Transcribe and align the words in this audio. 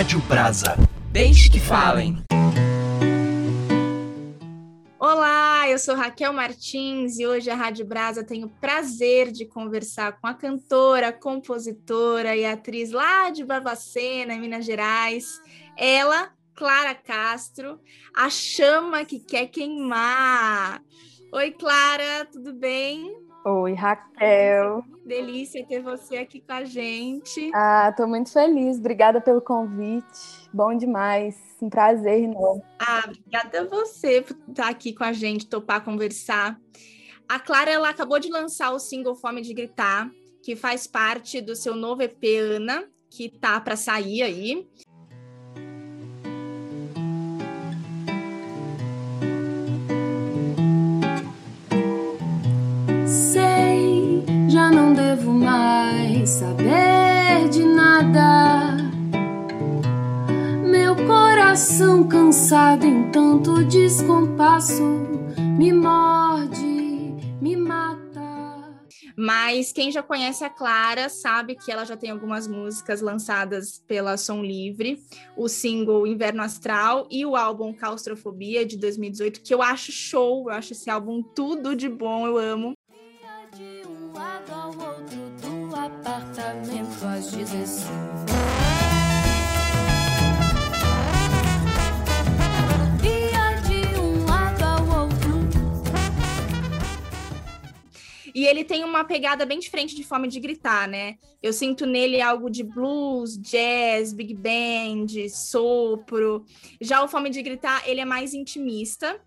Rádio 0.00 0.18
Brasa. 0.20 0.76
Deixe 1.12 1.50
que 1.50 1.60
falem. 1.60 2.24
Olá, 4.98 5.68
eu 5.68 5.78
sou 5.78 5.94
Raquel 5.94 6.32
Martins 6.32 7.18
e 7.18 7.26
hoje 7.26 7.50
a 7.50 7.54
Rádio 7.54 7.84
Brasa 7.84 8.24
tem 8.24 8.42
o 8.42 8.48
prazer 8.48 9.30
de 9.30 9.44
conversar 9.44 10.18
com 10.18 10.26
a 10.26 10.32
cantora, 10.32 11.12
compositora 11.12 12.34
e 12.34 12.46
atriz 12.46 12.92
lá 12.92 13.28
de 13.28 13.44
Barbacena, 13.44 14.38
Minas 14.38 14.64
Gerais. 14.64 15.38
Ela, 15.76 16.32
Clara 16.54 16.94
Castro, 16.94 17.78
a 18.16 18.30
chama 18.30 19.04
que 19.04 19.20
quer 19.20 19.48
queimar. 19.48 20.80
Oi, 21.30 21.50
Clara, 21.50 22.24
tudo 22.32 22.54
bem? 22.54 23.19
Oi, 23.44 23.72
Raquel. 23.72 24.84
Delícia 25.06 25.64
ter 25.66 25.82
você 25.82 26.18
aqui 26.18 26.40
com 26.40 26.52
a 26.52 26.64
gente. 26.64 27.50
Ah, 27.54 27.92
tô 27.96 28.06
muito 28.06 28.30
feliz. 28.30 28.78
Obrigada 28.78 29.18
pelo 29.18 29.40
convite. 29.40 30.48
Bom 30.52 30.76
demais. 30.76 31.38
Um 31.60 31.70
prazer 31.70 32.24
enorme. 32.24 32.62
Ah, 32.78 33.04
obrigada 33.06 33.62
a 33.62 33.64
você 33.64 34.20
por 34.20 34.36
estar 34.48 34.68
aqui 34.68 34.92
com 34.92 35.04
a 35.04 35.12
gente, 35.12 35.48
topar 35.48 35.82
conversar. 35.82 36.60
A 37.26 37.40
Clara, 37.40 37.70
ela 37.70 37.88
acabou 37.88 38.18
de 38.18 38.30
lançar 38.30 38.72
o 38.72 38.78
single 38.78 39.14
Fome 39.14 39.40
de 39.40 39.54
Gritar, 39.54 40.10
que 40.42 40.54
faz 40.54 40.86
parte 40.86 41.40
do 41.40 41.56
seu 41.56 41.74
novo 41.74 42.02
EP 42.02 42.22
Ana, 42.56 42.84
que 43.08 43.30
tá 43.30 43.58
para 43.58 43.76
sair 43.76 44.22
aí. 44.22 44.68
Devo 55.20 55.32
mais 55.32 56.30
saber 56.30 57.48
de 57.50 57.62
nada. 57.62 58.76
Meu 60.64 60.96
coração 60.96 62.08
cansado 62.08 62.86
em 62.86 63.10
tanto 63.10 63.62
descompasso 63.64 64.82
me 65.58 65.72
morde, 65.74 67.14
me 67.40 67.54
mata. 67.54 68.00
Mas 69.14 69.72
quem 69.72 69.92
já 69.92 70.02
conhece 70.02 70.42
a 70.42 70.48
Clara 70.48 71.10
sabe 71.10 71.54
que 71.54 71.70
ela 71.70 71.84
já 71.84 71.98
tem 71.98 72.10
algumas 72.10 72.48
músicas 72.48 73.02
lançadas 73.02 73.78
pela 73.86 74.16
Som 74.16 74.42
Livre, 74.42 75.02
o 75.36 75.48
single 75.48 76.06
Inverno 76.06 76.42
Astral 76.42 77.06
e 77.10 77.26
o 77.26 77.36
álbum 77.36 77.74
Claustrofobia 77.74 78.64
de 78.64 78.78
2018, 78.78 79.42
que 79.42 79.52
eu 79.52 79.60
acho 79.60 79.92
show, 79.92 80.48
eu 80.48 80.54
acho 80.54 80.72
esse 80.72 80.88
álbum 80.88 81.22
tudo 81.22 81.76
de 81.76 81.90
bom, 81.90 82.26
eu 82.26 82.38
amo. 82.38 82.72
Lado 84.20 84.52
ao 84.52 84.68
outro 84.68 85.16
do 85.40 85.74
apartamento 85.74 87.06
às 87.06 87.32
16. 87.32 87.86
Ia 93.02 93.62
de 93.62 93.98
um 93.98 94.26
lado 94.26 94.62
ao 94.62 95.04
outro. 95.04 95.30
E 98.34 98.44
ele 98.44 98.62
tem 98.62 98.84
uma 98.84 99.04
pegada 99.04 99.46
bem 99.46 99.58
diferente 99.58 99.96
de 99.96 100.04
Fome 100.04 100.28
de 100.28 100.38
Gritar, 100.38 100.86
né? 100.86 101.16
Eu 101.42 101.54
sinto 101.54 101.86
nele 101.86 102.20
algo 102.20 102.50
de 102.50 102.62
blues, 102.62 103.38
jazz, 103.38 104.12
big 104.12 104.34
band, 104.34 105.30
sopro. 105.30 106.44
Já 106.78 107.02
o 107.02 107.08
Fome 107.08 107.30
de 107.30 107.40
Gritar, 107.40 107.88
ele 107.88 108.02
é 108.02 108.04
mais 108.04 108.34
intimista. 108.34 109.18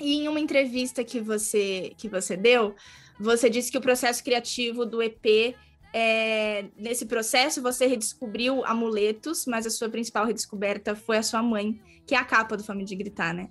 E 0.00 0.16
em 0.16 0.28
uma 0.28 0.40
entrevista 0.40 1.04
que 1.04 1.20
você 1.20 1.94
que 1.96 2.08
você 2.08 2.36
deu, 2.36 2.74
você 3.18 3.48
disse 3.48 3.70
que 3.70 3.78
o 3.78 3.80
processo 3.80 4.22
criativo 4.22 4.84
do 4.84 5.02
EP 5.02 5.54
é, 5.92 6.66
nesse 6.76 7.06
processo 7.06 7.62
você 7.62 7.86
redescobriu 7.86 8.64
amuletos, 8.64 9.46
mas 9.46 9.66
a 9.66 9.70
sua 9.70 9.88
principal 9.88 10.26
redescoberta 10.26 10.94
foi 10.94 11.16
a 11.16 11.22
sua 11.22 11.42
mãe, 11.42 11.80
que 12.06 12.14
é 12.14 12.18
a 12.18 12.24
capa 12.24 12.56
do 12.56 12.62
Fome 12.62 12.84
de 12.84 12.94
Gritar, 12.94 13.32
né? 13.32 13.48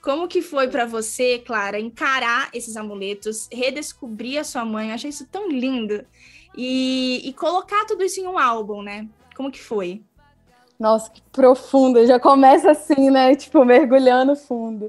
Como 0.00 0.28
que 0.28 0.40
foi 0.40 0.68
para 0.68 0.86
você, 0.86 1.40
Clara, 1.40 1.78
encarar 1.80 2.50
esses 2.54 2.76
amuletos, 2.76 3.48
redescobrir 3.52 4.38
a 4.38 4.44
sua 4.44 4.64
mãe? 4.64 4.88
Eu 4.88 4.94
achei 4.94 5.10
isso 5.10 5.26
tão 5.26 5.48
lindo. 5.48 6.04
E, 6.56 7.20
e 7.28 7.32
colocar 7.32 7.84
tudo 7.84 8.04
isso 8.04 8.20
em 8.20 8.26
um 8.26 8.38
álbum, 8.38 8.80
né? 8.80 9.08
Como 9.36 9.50
que 9.50 9.60
foi? 9.60 10.02
Nossa, 10.78 11.10
que 11.10 11.20
profundo. 11.32 12.06
Já 12.06 12.20
começa 12.20 12.70
assim, 12.70 13.10
né? 13.10 13.34
Tipo, 13.34 13.64
mergulhando 13.64 14.36
fundo. 14.36 14.86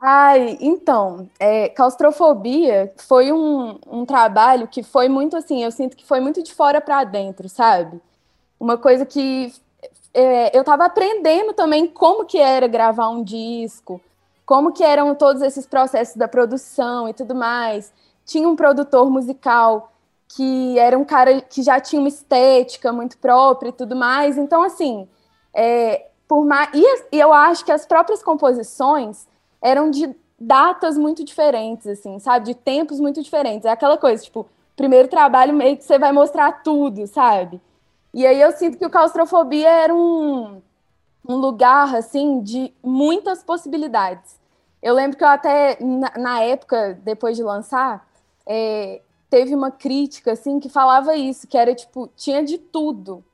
Ai, 0.00 0.56
então, 0.60 1.28
é, 1.40 1.68
claustrofobia 1.70 2.92
foi 2.98 3.32
um, 3.32 3.78
um 3.86 4.06
trabalho 4.06 4.68
que 4.68 4.82
foi 4.82 5.08
muito 5.08 5.36
assim, 5.36 5.64
eu 5.64 5.72
sinto 5.72 5.96
que 5.96 6.06
foi 6.06 6.20
muito 6.20 6.40
de 6.42 6.54
fora 6.54 6.80
para 6.80 7.02
dentro, 7.02 7.48
sabe? 7.48 8.00
Uma 8.60 8.78
coisa 8.78 9.04
que 9.04 9.52
é, 10.14 10.56
eu 10.56 10.60
estava 10.62 10.84
aprendendo 10.86 11.52
também 11.52 11.86
como 11.86 12.24
que 12.24 12.38
era 12.38 12.68
gravar 12.68 13.08
um 13.10 13.24
disco, 13.24 14.00
como 14.46 14.72
que 14.72 14.84
eram 14.84 15.14
todos 15.16 15.42
esses 15.42 15.66
processos 15.66 16.16
da 16.16 16.28
produção 16.28 17.08
e 17.08 17.14
tudo 17.14 17.34
mais. 17.34 17.92
Tinha 18.24 18.48
um 18.48 18.56
produtor 18.56 19.10
musical 19.10 19.92
que 20.28 20.78
era 20.78 20.98
um 20.98 21.04
cara 21.04 21.40
que 21.40 21.62
já 21.62 21.80
tinha 21.80 22.00
uma 22.00 22.08
estética 22.08 22.92
muito 22.92 23.18
própria 23.18 23.70
e 23.70 23.72
tudo 23.72 23.96
mais. 23.96 24.38
Então, 24.38 24.62
assim, 24.62 25.08
é, 25.54 26.08
por 26.28 26.44
mais, 26.46 26.70
e, 26.74 27.16
e 27.16 27.20
eu 27.20 27.32
acho 27.32 27.64
que 27.64 27.72
as 27.72 27.86
próprias 27.86 28.22
composições 28.22 29.26
eram 29.60 29.90
de 29.90 30.14
datas 30.38 30.96
muito 30.96 31.24
diferentes, 31.24 31.86
assim, 31.86 32.18
sabe? 32.18 32.46
De 32.46 32.54
tempos 32.54 33.00
muito 33.00 33.22
diferentes. 33.22 33.64
É 33.64 33.70
aquela 33.70 33.98
coisa, 33.98 34.22
tipo, 34.22 34.46
primeiro 34.76 35.08
trabalho 35.08 35.52
meio 35.52 35.76
que 35.76 35.84
você 35.84 35.98
vai 35.98 36.12
mostrar 36.12 36.62
tudo, 36.62 37.06
sabe? 37.06 37.60
E 38.14 38.26
aí 38.26 38.40
eu 38.40 38.52
sinto 38.52 38.78
que 38.78 38.86
o 38.86 38.90
claustrofobia 38.90 39.68
era 39.68 39.94
um, 39.94 40.62
um 41.28 41.36
lugar, 41.36 41.94
assim, 41.94 42.40
de 42.40 42.72
muitas 42.82 43.42
possibilidades. 43.42 44.38
Eu 44.80 44.94
lembro 44.94 45.16
que 45.18 45.24
eu 45.24 45.28
até, 45.28 45.76
na, 45.80 46.12
na 46.16 46.40
época, 46.42 46.98
depois 47.02 47.36
de 47.36 47.42
lançar, 47.42 48.08
é, 48.46 49.02
teve 49.28 49.54
uma 49.54 49.70
crítica, 49.70 50.32
assim, 50.32 50.60
que 50.60 50.68
falava 50.68 51.16
isso, 51.16 51.46
que 51.48 51.58
era, 51.58 51.74
tipo, 51.74 52.08
tinha 52.16 52.44
de 52.44 52.56
tudo. 52.56 53.24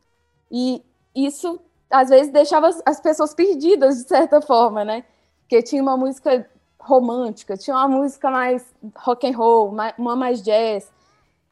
E 0.50 0.82
isso, 1.14 1.60
às 1.90 2.08
vezes, 2.08 2.32
deixava 2.32 2.70
as 2.84 3.00
pessoas 3.00 3.34
perdidas, 3.34 4.02
de 4.02 4.08
certa 4.08 4.40
forma, 4.40 4.84
né? 4.84 5.04
Porque 5.44 5.62
tinha 5.62 5.82
uma 5.82 5.96
música 5.96 6.48
romântica, 6.78 7.56
tinha 7.56 7.76
uma 7.76 7.88
música 7.88 8.30
mais 8.30 8.64
rock 8.96 9.26
and 9.26 9.36
roll, 9.36 9.74
uma 9.96 10.16
mais 10.16 10.42
jazz. 10.42 10.90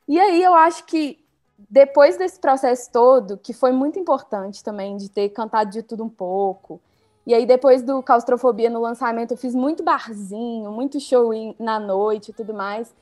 E 0.08 0.18
aí 0.18 0.42
eu 0.42 0.54
acho 0.54 0.84
que 0.84 1.22
depois 1.70 2.16
desse 2.16 2.38
processo 2.38 2.90
todo, 2.90 3.38
que 3.38 3.52
foi 3.52 3.72
muito 3.72 3.98
importante 3.98 4.62
também 4.62 4.96
de 4.96 5.08
ter 5.08 5.28
cantado 5.30 5.70
de 5.70 5.82
tudo 5.82 6.04
um 6.04 6.08
pouco. 6.08 6.80
E 7.26 7.32
aí 7.34 7.46
depois 7.46 7.82
do 7.82 8.02
Claustrofobia 8.02 8.68
no 8.68 8.80
lançamento, 8.80 9.32
eu 9.32 9.36
fiz 9.36 9.54
muito 9.54 9.82
barzinho, 9.82 10.70
muito 10.72 10.98
show 10.98 11.30
na 11.58 11.78
noite 11.78 12.30
e 12.30 12.34
tudo 12.34 12.52
mais. 12.52 12.92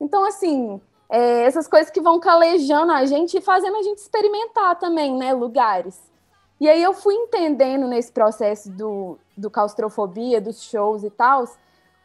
Então 0.00 0.26
assim, 0.26 0.80
é, 1.08 1.44
essas 1.44 1.68
coisas 1.68 1.90
que 1.90 2.00
vão 2.00 2.18
calejando 2.20 2.92
a 2.92 3.06
gente 3.06 3.38
e 3.38 3.40
fazendo 3.40 3.76
a 3.76 3.82
gente 3.82 3.98
experimentar 3.98 4.78
também, 4.78 5.16
né, 5.16 5.32
lugares. 5.32 6.07
E 6.60 6.68
aí 6.68 6.82
eu 6.82 6.92
fui 6.92 7.14
entendendo 7.14 7.86
nesse 7.86 8.10
processo 8.10 8.70
do, 8.70 9.18
do 9.36 9.50
claustrofobia, 9.50 10.40
dos 10.40 10.62
shows 10.62 11.04
e 11.04 11.10
tal, 11.10 11.44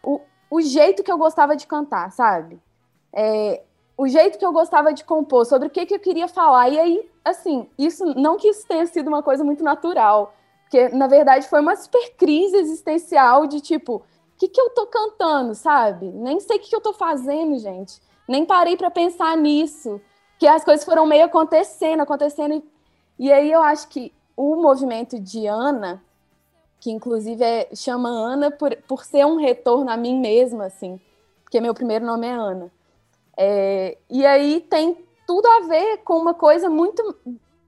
o, 0.03 0.21
o 0.49 0.61
jeito 0.61 1.03
que 1.03 1.11
eu 1.11 1.17
gostava 1.17 1.55
de 1.55 1.65
cantar, 1.65 2.11
sabe? 2.11 2.59
É, 3.11 3.63
o 3.97 4.07
jeito 4.07 4.37
que 4.37 4.45
eu 4.45 4.51
gostava 4.51 4.93
de 4.93 5.03
compor, 5.03 5.45
sobre 5.45 5.67
o 5.67 5.71
que, 5.71 5.85
que 5.85 5.95
eu 5.95 5.99
queria 5.99 6.27
falar. 6.27 6.69
E 6.69 6.79
aí, 6.79 7.09
assim, 7.23 7.67
isso 7.77 8.05
não 8.15 8.37
que 8.37 8.47
isso 8.47 8.67
tenha 8.67 8.85
sido 8.85 9.07
uma 9.07 9.23
coisa 9.23 9.43
muito 9.43 9.63
natural, 9.63 10.33
porque 10.63 10.89
na 10.89 11.07
verdade 11.07 11.47
foi 11.47 11.59
uma 11.59 11.75
super 11.75 12.15
crise 12.15 12.57
existencial 12.57 13.47
de 13.47 13.61
tipo, 13.61 13.95
o 13.95 14.03
que, 14.37 14.47
que 14.47 14.59
eu 14.59 14.71
tô 14.71 14.87
cantando, 14.87 15.53
sabe? 15.55 16.07
Nem 16.07 16.39
sei 16.39 16.57
o 16.57 16.59
que, 16.59 16.69
que 16.69 16.75
eu 16.75 16.81
tô 16.81 16.93
fazendo, 16.93 17.57
gente. 17.59 18.01
Nem 18.27 18.45
parei 18.45 18.75
para 18.75 18.89
pensar 18.89 19.37
nisso. 19.37 20.01
Que 20.39 20.47
as 20.47 20.63
coisas 20.63 20.83
foram 20.83 21.05
meio 21.05 21.25
acontecendo, 21.25 22.01
acontecendo. 22.01 22.55
E, 22.55 23.27
e 23.27 23.31
aí 23.31 23.51
eu 23.51 23.61
acho 23.61 23.87
que 23.87 24.11
o 24.35 24.55
movimento 24.55 25.19
de 25.19 25.47
Ana, 25.47 26.03
que 26.79 26.91
inclusive 26.91 27.43
é, 27.43 27.69
chama 27.75 28.09
Ana 28.09 28.51
por, 28.51 28.75
por 28.87 29.05
ser 29.05 29.25
um 29.25 29.37
retorno 29.37 29.89
a 29.89 29.97
mim 29.97 30.19
mesma, 30.19 30.65
assim, 30.65 30.99
porque 31.43 31.61
meu 31.61 31.73
primeiro 31.73 32.05
nome 32.05 32.27
é 32.27 32.31
Ana. 32.31 32.71
É, 33.37 33.97
e 34.09 34.25
aí 34.25 34.59
tem 34.61 34.97
tudo 35.25 35.47
a 35.47 35.59
ver 35.61 35.97
com 35.99 36.17
uma 36.17 36.33
coisa 36.33 36.69
muito, 36.69 37.15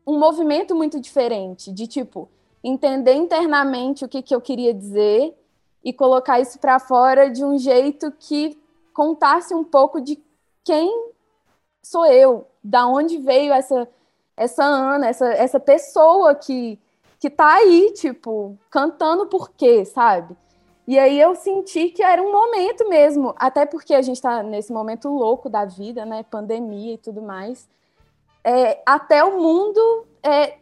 um 0.06 0.20
movimento 0.20 0.76
muito 0.76 1.00
diferente, 1.00 1.72
de 1.72 1.88
tipo, 1.88 2.30
entender 2.64 3.14
internamente 3.14 4.04
o 4.04 4.10
que, 4.10 4.22
que 4.22 4.34
eu 4.34 4.42
queria 4.42 4.74
dizer 4.74 5.34
e 5.84 5.94
colocar 5.94 6.40
isso 6.40 6.60
para 6.60 6.80
fora 6.80 7.30
de 7.30 7.46
um 7.46 7.58
jeito 7.58 8.12
que 8.20 8.58
contasse 8.94 9.54
um 9.54 9.64
pouco 9.64 10.02
de 10.02 10.22
quem 10.64 11.12
sou 11.84 12.08
eu, 12.08 12.48
da 12.64 12.88
onde 12.88 13.20
veio 13.20 13.54
essa 13.54 13.88
essa 14.38 14.64
Ana, 14.64 15.08
essa, 15.08 15.28
essa 15.28 15.60
pessoa 15.60 16.36
que, 16.36 16.80
que 17.20 17.30
tá 17.30 17.56
aí, 17.56 17.92
tipo, 17.94 18.58
cantando 18.70 19.28
por 19.28 19.52
quê, 19.52 19.86
sabe? 19.86 20.36
E 20.88 21.00
aí 21.00 21.20
eu 21.20 21.34
senti 21.36 21.90
que 21.90 22.04
era 22.04 22.22
um 22.22 22.32
momento 22.32 22.88
mesmo, 22.88 23.34
até 23.38 23.66
porque 23.66 23.94
a 23.94 24.02
gente 24.02 24.18
está 24.18 24.44
nesse 24.44 24.72
momento 24.72 25.10
louco 25.10 25.50
da 25.50 25.66
vida, 25.66 26.06
né? 26.06 26.24
Pandemia 26.30 26.94
e 26.94 26.98
tudo 26.98 27.22
mais. 27.22 27.68
É, 28.44 28.82
até 28.86 29.24
o 29.24 29.42
mundo 29.42 30.06
é, 30.22 30.58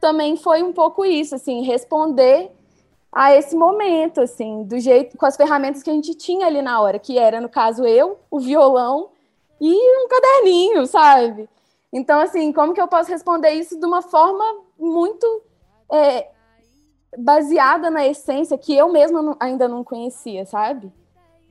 também 0.00 0.36
foi 0.36 0.62
um 0.62 0.72
pouco 0.72 1.04
isso, 1.04 1.34
assim, 1.34 1.62
responder 1.62 2.50
a 3.12 3.34
esse 3.34 3.56
momento, 3.56 4.20
assim, 4.20 4.64
do 4.64 4.78
jeito, 4.80 5.16
com 5.16 5.26
as 5.26 5.36
ferramentas 5.36 5.82
que 5.82 5.90
a 5.90 5.92
gente 5.92 6.14
tinha 6.14 6.46
ali 6.46 6.60
na 6.60 6.80
hora, 6.80 6.98
que 6.98 7.16
era, 7.16 7.40
no 7.40 7.48
caso, 7.48 7.86
eu, 7.86 8.18
o 8.30 8.40
violão 8.40 9.10
e 9.60 9.72
um 9.72 10.08
caderninho, 10.08 10.86
sabe? 10.86 11.48
Então, 11.92 12.20
assim, 12.20 12.52
como 12.52 12.74
que 12.74 12.80
eu 12.80 12.88
posso 12.88 13.10
responder 13.10 13.50
isso 13.50 13.78
de 13.78 13.86
uma 13.86 14.02
forma 14.02 14.44
muito 14.78 15.42
é, 15.90 16.28
baseada 17.16 17.90
na 17.90 18.06
essência 18.06 18.58
que 18.58 18.76
eu 18.76 18.92
mesma 18.92 19.36
ainda 19.40 19.66
não 19.66 19.82
conhecia, 19.82 20.44
sabe? 20.44 20.92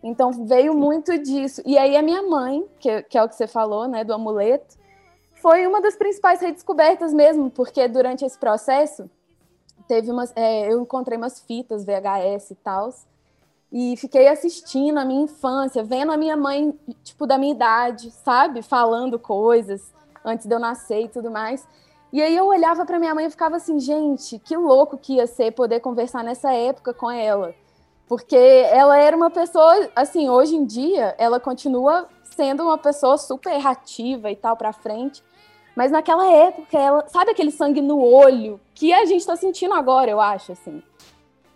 Então 0.03 0.31
veio 0.45 0.75
muito 0.75 1.17
disso. 1.17 1.61
E 1.65 1.77
aí 1.77 1.97
a 1.97 2.01
minha 2.01 2.21
mãe, 2.21 2.65
que, 2.79 3.01
que 3.03 3.17
é 3.17 3.23
o 3.23 3.27
que 3.27 3.35
você 3.35 3.47
falou, 3.47 3.87
né, 3.87 4.03
do 4.03 4.13
amuleto, 4.13 4.77
foi 5.41 5.65
uma 5.65 5.81
das 5.81 5.95
principais 5.95 6.39
redescobertas 6.39 7.13
mesmo, 7.13 7.49
porque 7.49 7.87
durante 7.87 8.23
esse 8.23 8.37
processo 8.37 9.09
teve 9.87 10.11
umas, 10.11 10.31
é, 10.35 10.71
eu 10.71 10.81
encontrei 10.81 11.17
umas 11.17 11.39
fitas 11.39 11.83
VHS 11.83 12.51
e 12.51 12.55
tal, 12.55 12.93
e 13.71 13.97
fiquei 13.97 14.27
assistindo 14.27 14.97
a 14.97 15.05
minha 15.05 15.23
infância, 15.23 15.83
vendo 15.83 16.11
a 16.11 16.17
minha 16.17 16.37
mãe, 16.37 16.77
tipo, 17.03 17.25
da 17.25 17.37
minha 17.37 17.53
idade, 17.53 18.11
sabe? 18.11 18.61
Falando 18.61 19.19
coisas 19.19 19.93
antes 20.27 20.45
de 20.45 20.53
eu 20.53 20.59
nascer 20.59 21.05
e 21.05 21.07
tudo 21.07 21.31
mais. 21.31 21.67
E 22.11 22.21
aí 22.21 22.35
eu 22.35 22.45
olhava 22.45 22.85
para 22.85 22.99
minha 22.99 23.13
mãe 23.13 23.25
e 23.25 23.29
ficava 23.29 23.57
assim, 23.57 23.79
gente, 23.79 24.39
que 24.39 24.55
louco 24.55 24.97
que 24.97 25.15
ia 25.15 25.27
ser 25.27 25.51
poder 25.51 25.79
conversar 25.79 26.23
nessa 26.23 26.53
época 26.53 26.93
com 26.93 27.11
ela. 27.11 27.53
Porque 28.07 28.35
ela 28.35 28.97
era 28.97 29.15
uma 29.15 29.29
pessoa, 29.29 29.89
assim, 29.95 30.29
hoje 30.29 30.55
em 30.55 30.65
dia, 30.65 31.13
ela 31.17 31.39
continua 31.39 32.07
sendo 32.23 32.63
uma 32.63 32.77
pessoa 32.77 33.17
super 33.17 33.65
ativa 33.65 34.31
e 34.31 34.35
tal 34.35 34.55
para 34.55 34.71
frente. 34.71 35.21
Mas 35.75 35.91
naquela 35.91 36.25
época, 36.31 36.77
ela, 36.77 37.07
sabe 37.07 37.31
aquele 37.31 37.51
sangue 37.51 37.81
no 37.81 38.01
olho 38.01 38.59
que 38.73 38.93
a 38.93 39.05
gente 39.05 39.19
está 39.19 39.35
sentindo 39.35 39.73
agora, 39.73 40.09
eu 40.09 40.21
acho, 40.21 40.53
assim. 40.53 40.81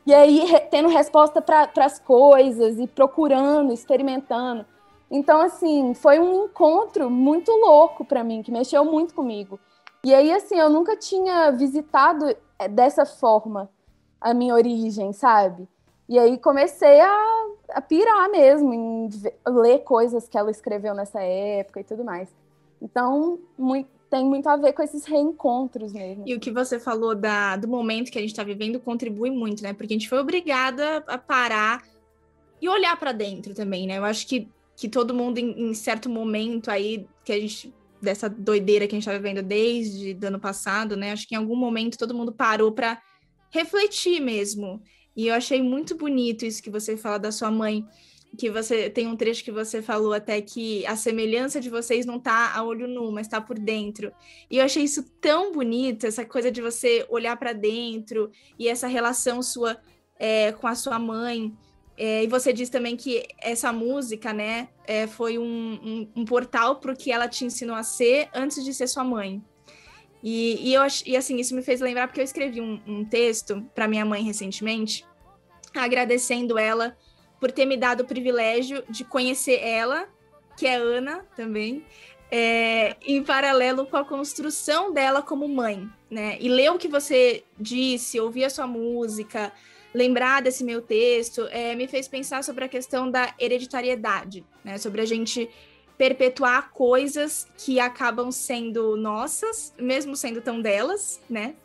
E 0.05 0.13
aí, 0.13 0.45
tendo 0.69 0.89
resposta 0.89 1.41
para 1.41 1.69
as 1.77 1.99
coisas 1.99 2.77
e 2.79 2.87
procurando, 2.87 3.71
experimentando. 3.71 4.65
Então, 5.11 5.41
assim, 5.41 5.93
foi 5.93 6.19
um 6.19 6.45
encontro 6.45 7.09
muito 7.09 7.51
louco 7.51 8.05
para 8.05 8.23
mim, 8.23 8.41
que 8.41 8.51
mexeu 8.51 8.85
muito 8.85 9.13
comigo. 9.13 9.59
E 10.03 10.13
aí, 10.15 10.31
assim, 10.31 10.55
eu 10.57 10.69
nunca 10.69 10.95
tinha 10.95 11.51
visitado 11.51 12.33
eh, 12.57 12.67
dessa 12.69 13.05
forma 13.05 13.69
a 14.19 14.33
minha 14.33 14.55
origem, 14.55 15.11
sabe? 15.11 15.67
E 16.07 16.17
aí 16.17 16.37
comecei 16.37 16.99
a, 17.01 17.45
a 17.69 17.81
pirar 17.81 18.29
mesmo, 18.29 18.73
em 18.73 19.09
ler 19.47 19.79
coisas 19.79 20.27
que 20.27 20.37
ela 20.37 20.49
escreveu 20.49 20.93
nessa 20.93 21.21
época 21.21 21.81
e 21.81 21.83
tudo 21.83 22.03
mais. 22.03 22.29
Então, 22.81 23.39
muito, 23.57 23.89
tem 24.09 24.25
muito 24.25 24.47
a 24.47 24.57
ver 24.57 24.73
com 24.73 24.81
esses 24.81 25.05
reencontros 25.05 25.93
mesmo. 25.93 26.23
E 26.25 26.35
o 26.35 26.39
que 26.39 26.51
você 26.51 26.79
falou 26.79 27.15
da, 27.15 27.55
do 27.55 27.67
momento 27.67 28.11
que 28.11 28.17
a 28.17 28.21
gente 28.21 28.31
está 28.31 28.43
vivendo 28.43 28.79
contribui 28.79 29.29
muito, 29.29 29.61
né? 29.63 29.73
Porque 29.73 29.93
a 29.93 29.97
gente 29.97 30.09
foi 30.09 30.19
obrigada 30.19 31.03
a 31.07 31.17
parar 31.17 31.83
e 32.61 32.67
olhar 32.67 32.97
para 32.99 33.11
dentro 33.11 33.53
também, 33.53 33.87
né? 33.87 33.97
Eu 33.97 34.03
acho 34.03 34.27
que, 34.27 34.49
que 34.81 34.89
todo 34.89 35.13
mundo, 35.13 35.37
em, 35.37 35.69
em 35.69 35.73
certo 35.75 36.09
momento 36.09 36.71
aí, 36.71 37.05
que 37.23 37.31
a 37.31 37.39
gente 37.39 37.71
dessa 38.01 38.27
doideira 38.27 38.87
que 38.87 38.95
a 38.95 38.97
gente 38.97 39.07
está 39.07 39.15
vivendo 39.15 39.43
desde 39.43 40.17
o 40.19 40.27
ano 40.27 40.39
passado, 40.39 40.97
né? 40.97 41.11
Acho 41.11 41.27
que 41.27 41.35
em 41.35 41.37
algum 41.37 41.55
momento 41.55 41.99
todo 41.99 42.15
mundo 42.15 42.33
parou 42.33 42.71
para 42.71 42.99
refletir 43.51 44.19
mesmo. 44.19 44.81
E 45.15 45.27
eu 45.27 45.35
achei 45.35 45.61
muito 45.61 45.95
bonito 45.95 46.47
isso 46.47 46.63
que 46.63 46.71
você 46.71 46.97
fala 46.97 47.19
da 47.19 47.31
sua 47.31 47.51
mãe, 47.51 47.85
que 48.35 48.49
você 48.49 48.89
tem 48.89 49.05
um 49.05 49.15
trecho 49.15 49.43
que 49.43 49.51
você 49.51 49.83
falou 49.83 50.13
até 50.13 50.41
que 50.41 50.83
a 50.87 50.95
semelhança 50.95 51.61
de 51.61 51.69
vocês 51.69 52.03
não 52.03 52.15
está 52.15 52.51
a 52.51 52.63
olho 52.63 52.87
nu, 52.87 53.11
mas 53.11 53.27
está 53.27 53.39
por 53.39 53.59
dentro. 53.59 54.11
E 54.49 54.57
eu 54.57 54.65
achei 54.65 54.83
isso 54.83 55.03
tão 55.21 55.51
bonito, 55.51 56.07
essa 56.07 56.25
coisa 56.25 56.51
de 56.51 56.59
você 56.59 57.05
olhar 57.07 57.37
para 57.37 57.53
dentro 57.53 58.31
e 58.57 58.67
essa 58.67 58.87
relação 58.87 59.43
sua 59.43 59.77
é, 60.17 60.51
com 60.53 60.65
a 60.65 60.73
sua 60.73 60.97
mãe. 60.97 61.55
É, 62.03 62.23
e 62.23 62.27
você 62.27 62.51
diz 62.51 62.67
também 62.67 62.97
que 62.97 63.27
essa 63.37 63.71
música, 63.71 64.33
né, 64.33 64.69
é, 64.87 65.05
foi 65.05 65.37
um, 65.37 65.43
um, 65.45 66.21
um 66.21 66.25
portal 66.25 66.77
para 66.77 66.91
o 66.91 66.95
que 66.95 67.11
ela 67.11 67.27
te 67.27 67.45
ensinou 67.45 67.75
a 67.75 67.83
ser 67.83 68.27
antes 68.33 68.65
de 68.65 68.73
ser 68.73 68.87
sua 68.87 69.03
mãe. 69.03 69.39
E, 70.23 70.69
e, 70.69 70.73
eu, 70.73 70.81
e 71.05 71.15
assim, 71.15 71.37
isso 71.37 71.53
me 71.53 71.61
fez 71.61 71.79
lembrar 71.79 72.07
porque 72.07 72.19
eu 72.19 72.25
escrevi 72.25 72.59
um, 72.59 72.81
um 72.87 73.05
texto 73.05 73.63
para 73.75 73.87
minha 73.87 74.03
mãe 74.03 74.23
recentemente, 74.23 75.05
agradecendo 75.75 76.57
ela 76.57 76.97
por 77.39 77.51
ter 77.51 77.67
me 77.67 77.77
dado 77.77 78.01
o 78.01 78.07
privilégio 78.07 78.83
de 78.89 79.03
conhecer 79.03 79.59
ela, 79.61 80.09
que 80.57 80.65
é 80.65 80.77
Ana 80.77 81.23
também, 81.35 81.85
é, 82.31 82.95
em 83.05 83.23
paralelo 83.23 83.85
com 83.85 83.97
a 83.97 84.03
construção 84.03 84.91
dela 84.91 85.21
como 85.21 85.47
mãe, 85.47 85.87
né? 86.09 86.35
E 86.39 86.49
ler 86.49 86.71
o 86.71 86.79
que 86.79 86.87
você 86.87 87.43
disse, 87.59 88.19
ouvir 88.19 88.45
a 88.45 88.49
sua 88.49 88.65
música, 88.65 89.53
lembrar 89.93 90.41
desse 90.41 90.63
meu 90.63 90.81
texto 90.81 91.47
é, 91.51 91.75
me 91.75 91.87
fez 91.87 92.07
pensar 92.07 92.43
sobre 92.43 92.65
a 92.65 92.69
questão 92.69 93.09
da 93.09 93.33
hereditariedade, 93.39 94.45
né? 94.63 94.77
Sobre 94.77 95.01
a 95.01 95.05
gente 95.05 95.49
perpetuar 95.97 96.71
coisas 96.71 97.47
que 97.57 97.79
acabam 97.79 98.31
sendo 98.31 98.95
nossas, 98.97 99.73
mesmo 99.77 100.15
sendo 100.15 100.41
tão 100.41 100.61
delas, 100.61 101.21
né? 101.29 101.55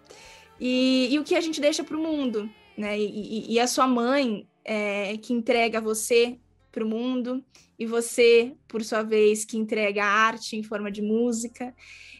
E, 0.60 1.08
e 1.10 1.18
o 1.18 1.24
que 1.24 1.34
a 1.34 1.40
gente 1.40 1.60
deixa 1.60 1.84
para 1.84 1.96
o 1.96 2.02
mundo, 2.02 2.50
né? 2.76 2.98
E, 2.98 3.54
e, 3.54 3.60
a 3.60 3.66
sua 3.66 3.86
mãe 3.86 4.46
é, 4.64 5.16
que 5.18 5.32
entrega 5.32 5.80
você 5.80 6.38
para 6.70 6.84
o 6.84 6.88
mundo 6.88 7.42
e 7.78 7.86
você, 7.86 8.52
por 8.68 8.82
sua 8.84 9.02
vez, 9.02 9.44
que 9.44 9.56
entrega 9.56 10.04
a 10.04 10.08
arte 10.08 10.56
em 10.56 10.62
forma 10.62 10.90
de 10.90 11.00
música. 11.00 11.74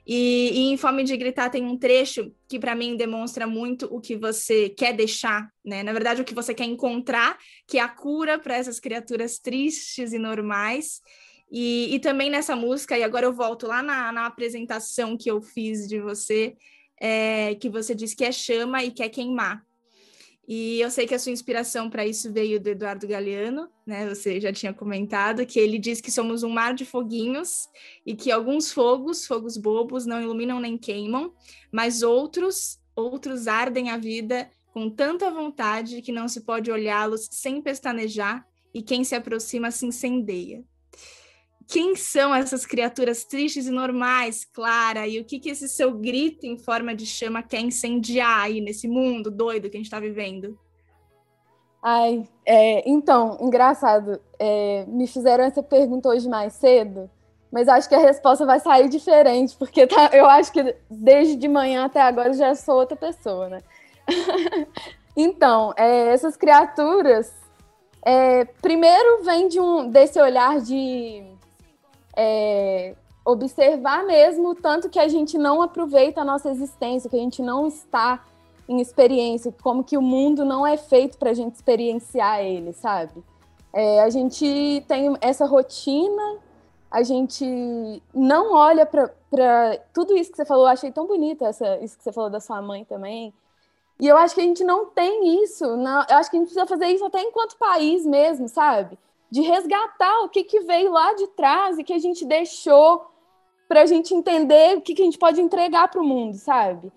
E, 0.06 0.50
e 0.52 0.72
em 0.72 0.76
Fome 0.76 1.02
de 1.02 1.16
Gritar 1.16 1.50
tem 1.50 1.64
um 1.64 1.76
trecho 1.76 2.32
que 2.48 2.60
para 2.60 2.76
mim 2.76 2.96
demonstra 2.96 3.44
muito 3.44 3.86
o 3.90 4.00
que 4.00 4.16
você 4.16 4.68
quer 4.68 4.92
deixar, 4.94 5.50
né? 5.64 5.82
Na 5.82 5.92
verdade, 5.92 6.22
o 6.22 6.24
que 6.24 6.34
você 6.34 6.54
quer 6.54 6.64
encontrar, 6.64 7.36
que 7.66 7.78
é 7.78 7.80
a 7.82 7.88
cura 7.88 8.38
para 8.38 8.54
essas 8.54 8.78
criaturas 8.78 9.38
tristes 9.38 10.12
e 10.12 10.18
normais. 10.18 11.00
E, 11.50 11.92
e 11.92 11.98
também 11.98 12.30
nessa 12.30 12.54
música, 12.54 12.96
e 12.96 13.02
agora 13.02 13.26
eu 13.26 13.32
volto 13.32 13.66
lá 13.66 13.82
na, 13.82 14.12
na 14.12 14.26
apresentação 14.26 15.16
que 15.16 15.28
eu 15.30 15.40
fiz 15.42 15.88
de 15.88 16.00
você, 16.00 16.56
é, 17.00 17.56
que 17.56 17.68
você 17.68 17.92
disse 17.92 18.14
que 18.14 18.24
é 18.24 18.30
chama 18.30 18.84
e 18.84 18.92
quer 18.92 19.08
queimar. 19.08 19.65
E 20.48 20.80
eu 20.80 20.90
sei 20.90 21.06
que 21.06 21.14
a 21.14 21.18
sua 21.18 21.32
inspiração 21.32 21.90
para 21.90 22.06
isso 22.06 22.32
veio 22.32 22.60
do 22.60 22.68
Eduardo 22.68 23.06
Galeano, 23.06 23.68
né? 23.84 24.08
Você 24.08 24.40
já 24.40 24.52
tinha 24.52 24.72
comentado 24.72 25.44
que 25.44 25.58
ele 25.58 25.76
diz 25.76 26.00
que 26.00 26.10
somos 26.10 26.44
um 26.44 26.48
mar 26.48 26.72
de 26.72 26.84
foguinhos 26.84 27.68
e 28.04 28.14
que 28.14 28.30
alguns 28.30 28.70
fogos, 28.70 29.26
fogos 29.26 29.56
bobos, 29.56 30.06
não 30.06 30.22
iluminam 30.22 30.60
nem 30.60 30.78
queimam, 30.78 31.34
mas 31.72 32.02
outros, 32.02 32.78
outros 32.94 33.48
ardem 33.48 33.90
a 33.90 33.96
vida 33.98 34.48
com 34.72 34.88
tanta 34.88 35.30
vontade 35.30 36.00
que 36.00 36.12
não 36.12 36.28
se 36.28 36.42
pode 36.42 36.70
olhá-los 36.70 37.26
sem 37.32 37.60
pestanejar 37.60 38.46
e 38.72 38.82
quem 38.82 39.02
se 39.02 39.14
aproxima 39.14 39.70
se 39.70 39.86
incendeia 39.86 40.62
quem 41.68 41.96
são 41.96 42.32
essas 42.32 42.64
criaturas 42.64 43.24
tristes 43.24 43.66
e 43.66 43.70
normais, 43.70 44.44
Clara? 44.44 45.06
E 45.06 45.18
o 45.18 45.24
que, 45.24 45.40
que 45.40 45.50
esse 45.50 45.68
seu 45.68 45.92
grito 45.92 46.46
em 46.46 46.56
forma 46.56 46.94
de 46.94 47.04
chama 47.04 47.42
quer 47.42 47.60
incendiar 47.60 48.42
aí 48.42 48.60
nesse 48.60 48.86
mundo 48.86 49.30
doido 49.30 49.68
que 49.68 49.76
a 49.76 49.80
gente 49.80 49.86
está 49.86 49.98
vivendo? 49.98 50.56
Ai, 51.82 52.24
é, 52.44 52.88
então, 52.88 53.36
engraçado. 53.40 54.20
É, 54.38 54.84
me 54.86 55.06
fizeram 55.08 55.44
essa 55.44 55.62
pergunta 55.62 56.08
hoje 56.08 56.28
mais 56.28 56.52
cedo, 56.52 57.10
mas 57.50 57.68
acho 57.68 57.88
que 57.88 57.94
a 57.94 58.00
resposta 58.00 58.46
vai 58.46 58.60
sair 58.60 58.88
diferente, 58.88 59.56
porque 59.56 59.86
tá, 59.88 60.10
eu 60.14 60.26
acho 60.26 60.52
que 60.52 60.76
desde 60.88 61.34
de 61.34 61.48
manhã 61.48 61.84
até 61.84 62.00
agora 62.00 62.32
já 62.32 62.54
sou 62.54 62.76
outra 62.76 62.96
pessoa, 62.96 63.48
né? 63.48 63.58
então, 65.16 65.74
é, 65.76 66.12
essas 66.12 66.36
criaturas, 66.36 67.32
é, 68.04 68.44
primeiro 68.44 69.24
vem 69.24 69.48
de 69.48 69.58
um 69.58 69.90
desse 69.90 70.20
olhar 70.20 70.60
de 70.60 71.35
é, 72.16 72.94
observar 73.24 74.04
mesmo 74.04 74.50
o 74.50 74.54
tanto 74.54 74.88
que 74.88 74.98
a 74.98 75.08
gente 75.08 75.36
não 75.36 75.60
aproveita 75.60 76.22
a 76.22 76.24
nossa 76.24 76.48
existência, 76.48 77.10
que 77.10 77.16
a 77.16 77.20
gente 77.20 77.42
não 77.42 77.66
está 77.66 78.24
em 78.68 78.80
experiência, 78.80 79.54
como 79.62 79.84
que 79.84 79.96
o 79.96 80.02
mundo 80.02 80.44
não 80.44 80.66
é 80.66 80.76
feito 80.76 81.18
para 81.18 81.30
a 81.30 81.34
gente 81.34 81.54
experienciar 81.54 82.40
ele, 82.40 82.72
sabe? 82.72 83.22
É, 83.72 84.02
a 84.02 84.10
gente 84.10 84.84
tem 84.88 85.16
essa 85.20 85.44
rotina, 85.44 86.38
a 86.90 87.02
gente 87.02 88.02
não 88.14 88.54
olha 88.54 88.86
para 88.86 89.10
tudo 89.92 90.16
isso 90.16 90.30
que 90.30 90.36
você 90.36 90.44
falou, 90.44 90.64
eu 90.64 90.72
achei 90.72 90.90
tão 90.90 91.06
bonito 91.06 91.44
essa, 91.44 91.78
isso 91.78 91.96
que 91.96 92.02
você 92.02 92.12
falou 92.12 92.30
da 92.30 92.40
sua 92.40 92.62
mãe 92.62 92.84
também. 92.84 93.34
E 94.00 94.06
eu 94.06 94.16
acho 94.16 94.34
que 94.34 94.40
a 94.40 94.44
gente 94.44 94.64
não 94.64 94.86
tem 94.86 95.42
isso, 95.42 95.76
não, 95.76 96.04
eu 96.08 96.16
acho 96.16 96.30
que 96.30 96.36
a 96.36 96.40
gente 96.40 96.48
precisa 96.48 96.66
fazer 96.66 96.86
isso 96.86 97.04
até 97.04 97.20
enquanto 97.22 97.56
país 97.56 98.04
mesmo, 98.04 98.48
sabe? 98.48 98.98
De 99.30 99.40
resgatar 99.40 100.20
o 100.22 100.28
que, 100.28 100.44
que 100.44 100.60
veio 100.60 100.92
lá 100.92 101.14
de 101.14 101.26
trás 101.28 101.78
e 101.78 101.84
que 101.84 101.92
a 101.92 101.98
gente 101.98 102.24
deixou 102.24 103.06
para 103.68 103.82
a 103.82 103.86
gente 103.86 104.14
entender 104.14 104.76
o 104.76 104.80
que, 104.80 104.94
que 104.94 105.02
a 105.02 105.04
gente 105.04 105.18
pode 105.18 105.40
entregar 105.40 105.88
para 105.88 106.00
o 106.00 106.04
mundo, 106.04 106.34
sabe? 106.36 106.92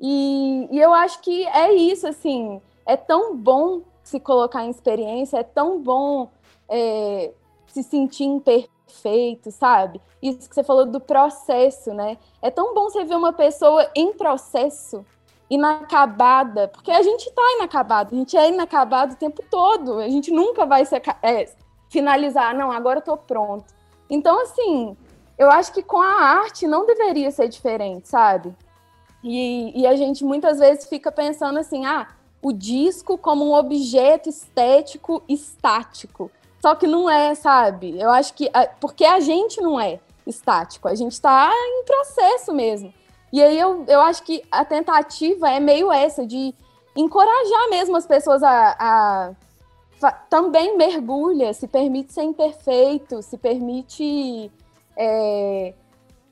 E, 0.00 0.68
e 0.70 0.80
eu 0.80 0.92
acho 0.94 1.20
que 1.20 1.46
é 1.46 1.74
isso, 1.74 2.06
assim, 2.06 2.60
é 2.84 2.96
tão 2.96 3.36
bom 3.36 3.82
se 4.02 4.20
colocar 4.20 4.64
em 4.64 4.70
experiência, 4.70 5.38
é 5.38 5.42
tão 5.42 5.80
bom 5.80 6.30
é, 6.68 7.32
se 7.66 7.82
sentir 7.82 8.24
imperfeito, 8.24 9.50
sabe? 9.50 10.00
Isso 10.22 10.48
que 10.48 10.54
você 10.54 10.64
falou 10.64 10.86
do 10.86 11.00
processo, 11.00 11.92
né? 11.92 12.16
É 12.40 12.50
tão 12.50 12.74
bom 12.74 12.88
você 12.88 13.04
ver 13.04 13.16
uma 13.16 13.32
pessoa 13.32 13.90
em 13.94 14.12
processo 14.12 15.04
inacabada, 15.48 16.68
porque 16.68 16.90
a 16.90 17.02
gente 17.02 17.30
tá 17.30 17.42
inacabado, 17.56 18.14
a 18.14 18.18
gente 18.18 18.36
é 18.36 18.48
inacabado 18.48 19.14
o 19.14 19.16
tempo 19.16 19.44
todo, 19.48 19.98
a 19.98 20.08
gente 20.08 20.30
nunca 20.30 20.66
vai 20.66 20.84
ser, 20.84 21.02
é, 21.22 21.48
finalizar, 21.88 22.54
não, 22.54 22.70
agora 22.70 22.98
eu 22.98 23.02
tô 23.02 23.16
pronto. 23.16 23.64
Então, 24.08 24.42
assim, 24.42 24.96
eu 25.38 25.50
acho 25.50 25.72
que 25.72 25.82
com 25.82 26.00
a 26.00 26.22
arte 26.40 26.66
não 26.66 26.86
deveria 26.86 27.30
ser 27.30 27.48
diferente, 27.48 28.08
sabe? 28.08 28.54
E, 29.22 29.80
e 29.80 29.86
a 29.86 29.96
gente 29.96 30.24
muitas 30.24 30.58
vezes 30.58 30.86
fica 30.88 31.10
pensando 31.10 31.58
assim, 31.58 31.84
ah, 31.84 32.08
o 32.40 32.52
disco 32.52 33.18
como 33.18 33.44
um 33.44 33.54
objeto 33.54 34.28
estético 34.28 35.22
estático. 35.28 36.30
Só 36.60 36.74
que 36.74 36.86
não 36.86 37.10
é, 37.10 37.34
sabe? 37.34 38.00
Eu 38.00 38.10
acho 38.10 38.34
que. 38.34 38.50
Porque 38.80 39.04
a 39.04 39.20
gente 39.20 39.60
não 39.60 39.80
é 39.80 40.00
estático, 40.26 40.88
a 40.88 40.94
gente 40.94 41.12
está 41.12 41.50
em 41.52 41.84
processo 41.84 42.52
mesmo. 42.52 42.92
E 43.32 43.42
aí 43.42 43.58
eu, 43.58 43.84
eu 43.86 44.00
acho 44.00 44.22
que 44.22 44.42
a 44.50 44.64
tentativa 44.64 45.50
é 45.50 45.60
meio 45.60 45.92
essa, 45.92 46.26
de 46.26 46.54
encorajar 46.96 47.68
mesmo 47.70 47.96
as 47.96 48.06
pessoas 48.06 48.42
a, 48.42 48.76
a 48.78 49.32
também 50.28 50.76
mergulha, 50.76 51.52
se 51.52 51.66
permite 51.66 52.12
ser 52.12 52.22
imperfeito, 52.22 53.22
se 53.22 53.38
permite 53.38 54.50
é, 54.96 55.74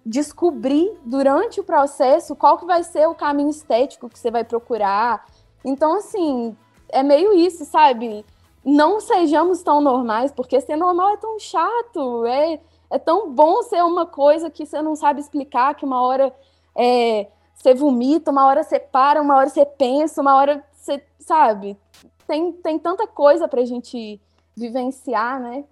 descobrir 0.04 0.98
durante 1.04 1.60
o 1.60 1.64
processo 1.64 2.36
qual 2.36 2.58
que 2.58 2.66
vai 2.66 2.82
ser 2.82 3.08
o 3.08 3.14
caminho 3.14 3.50
estético 3.50 4.08
que 4.08 4.18
você 4.18 4.30
vai 4.30 4.44
procurar. 4.44 5.24
Então, 5.64 5.96
assim, 5.96 6.56
é 6.90 7.02
meio 7.02 7.32
isso, 7.32 7.64
sabe? 7.64 8.24
Não 8.64 9.00
sejamos 9.00 9.62
tão 9.62 9.80
normais, 9.80 10.30
porque 10.30 10.60
ser 10.60 10.76
normal 10.76 11.14
é 11.14 11.16
tão 11.16 11.38
chato, 11.38 12.26
é, 12.26 12.60
é 12.90 12.98
tão 12.98 13.30
bom 13.32 13.62
ser 13.62 13.82
uma 13.82 14.06
coisa 14.06 14.50
que 14.50 14.66
você 14.66 14.82
não 14.82 14.94
sabe 14.94 15.20
explicar, 15.20 15.74
que 15.74 15.84
uma 15.84 16.02
hora 16.02 16.34
é, 16.76 17.28
você 17.54 17.74
vomita, 17.74 18.30
uma 18.30 18.46
hora 18.46 18.62
você 18.62 18.78
para, 18.78 19.22
uma 19.22 19.36
hora 19.36 19.48
você 19.48 19.64
pensa, 19.64 20.20
uma 20.20 20.36
hora 20.36 20.62
você, 20.72 21.02
sabe? 21.18 21.78
Tem, 22.26 22.52
tem 22.52 22.78
tanta 22.78 23.06
coisa 23.06 23.46
pra 23.46 23.64
gente 23.64 24.20
vivenciar, 24.56 25.40
né? 25.40 25.64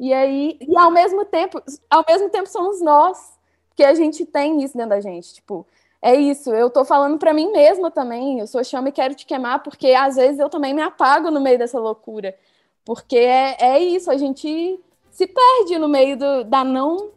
E 0.00 0.12
aí, 0.12 0.58
e 0.60 0.76
ao 0.76 0.90
mesmo 0.90 1.24
tempo, 1.24 1.62
ao 1.88 2.04
mesmo 2.08 2.28
tempo 2.28 2.48
somos 2.48 2.80
nós, 2.80 3.38
que 3.76 3.84
a 3.84 3.94
gente 3.94 4.26
tem 4.26 4.62
isso 4.62 4.76
dentro 4.76 4.90
da 4.90 5.00
gente, 5.00 5.34
tipo, 5.34 5.66
é 6.00 6.16
isso, 6.16 6.52
eu 6.52 6.68
tô 6.68 6.84
falando 6.84 7.18
para 7.18 7.32
mim 7.32 7.52
mesma 7.52 7.90
também, 7.90 8.40
eu 8.40 8.46
sou 8.48 8.64
chama 8.64 8.88
e 8.88 8.92
quero 8.92 9.14
te 9.14 9.24
queimar, 9.24 9.62
porque 9.62 9.92
às 9.92 10.16
vezes 10.16 10.40
eu 10.40 10.50
também 10.50 10.74
me 10.74 10.82
apago 10.82 11.30
no 11.30 11.40
meio 11.40 11.56
dessa 11.56 11.78
loucura, 11.78 12.36
porque 12.84 13.16
é, 13.16 13.56
é 13.60 13.78
isso, 13.78 14.10
a 14.10 14.16
gente 14.16 14.80
se 15.10 15.26
perde 15.26 15.78
no 15.78 15.88
meio 15.88 16.16
do, 16.16 16.42
da 16.44 16.64
não 16.64 17.12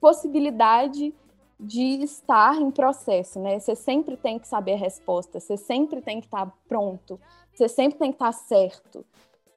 possibilidade 0.00 1.12
de 1.58 2.02
estar 2.02 2.56
em 2.56 2.70
processo, 2.70 3.38
né? 3.40 3.58
Você 3.58 3.74
sempre 3.74 4.16
tem 4.16 4.38
que 4.38 4.46
saber 4.46 4.74
a 4.74 4.78
resposta, 4.78 5.40
você 5.40 5.56
sempre 5.56 6.00
tem 6.00 6.20
que 6.20 6.26
estar 6.26 6.50
pronto, 6.68 7.20
você 7.60 7.68
sempre 7.68 7.98
tem 7.98 8.10
que 8.10 8.16
estar 8.16 8.32
certo. 8.32 9.04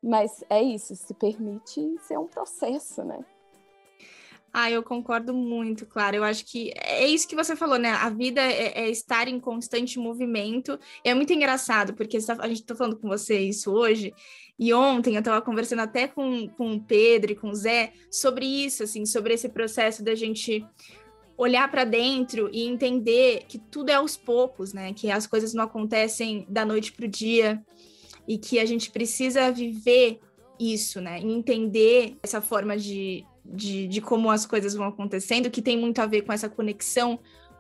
Mas 0.02 0.44
é 0.50 0.62
isso, 0.62 0.96
se 0.96 1.14
permite 1.14 1.96
ser 2.02 2.18
um 2.20 2.28
processo, 2.28 3.04
né? 3.04 3.24
Ah, 4.52 4.70
eu 4.70 4.84
concordo 4.84 5.34
muito, 5.34 5.86
claro. 5.86 6.18
Eu 6.18 6.24
acho 6.24 6.46
que 6.46 6.72
é 6.76 7.08
isso 7.08 7.28
que 7.28 7.36
você 7.36 7.56
falou, 7.56 7.80
né? 7.80 7.90
A 7.90 8.10
vida 8.10 8.40
é, 8.40 8.84
é 8.84 8.90
estar 8.90 9.28
em 9.28 9.40
constante 9.40 9.98
movimento. 9.98 10.78
É 11.04 11.14
muito 11.14 11.34
engraçado, 11.34 11.94
porque 11.96 12.20
tá, 12.20 12.36
a 12.40 12.48
gente 12.48 12.62
está 12.62 12.76
falando 12.76 12.98
com 12.98 13.08
você 13.08 13.40
isso 13.40 13.72
hoje, 13.72 14.14
e 14.60 14.72
ontem 14.74 15.16
eu 15.16 15.20
estava 15.20 15.42
conversando 15.42 15.80
até 15.80 16.08
com, 16.08 16.48
com 16.50 16.76
o 16.76 16.84
Pedro 16.84 17.32
e 17.32 17.36
com 17.36 17.50
o 17.50 17.56
Zé 17.56 17.94
sobre 18.12 18.46
isso, 18.46 18.84
assim, 18.84 19.06
sobre 19.08 19.34
esse 19.34 19.50
processo 19.50 20.04
da 20.04 20.14
gente 20.14 20.64
olhar 21.36 21.72
para 21.72 21.84
dentro 21.84 22.48
e 22.54 22.68
entender 22.68 23.46
que 23.48 23.58
tudo 23.58 23.90
é 23.90 23.96
aos 23.96 24.16
poucos, 24.16 24.72
né? 24.72 24.94
Que 24.94 25.10
as 25.10 25.26
coisas 25.26 25.54
não 25.54 25.64
acontecem 25.64 26.46
da 26.48 26.64
noite 26.64 26.92
para 26.92 27.06
o 27.06 27.10
dia 27.10 27.64
e 28.28 28.38
que 28.38 28.60
a 28.60 28.66
gente 28.66 28.92
precisa 28.92 29.52
viver 29.52 30.20
isso, 30.60 31.02
né? 31.02 31.20
Entender 31.20 32.18
essa 32.24 32.42
forma 32.42 32.78
de, 32.78 33.26
de, 33.44 33.88
de, 33.88 34.02
como 34.02 34.30
as 34.30 34.46
coisas 34.46 34.74
vão 34.74 34.88
acontecendo, 34.88 35.50
que 35.50 35.62
tem 35.62 35.78
muito 35.78 36.00
a 36.00 36.06
ver 36.06 36.22
com 36.22 36.32
essa 36.32 36.50
conexão 36.50 37.20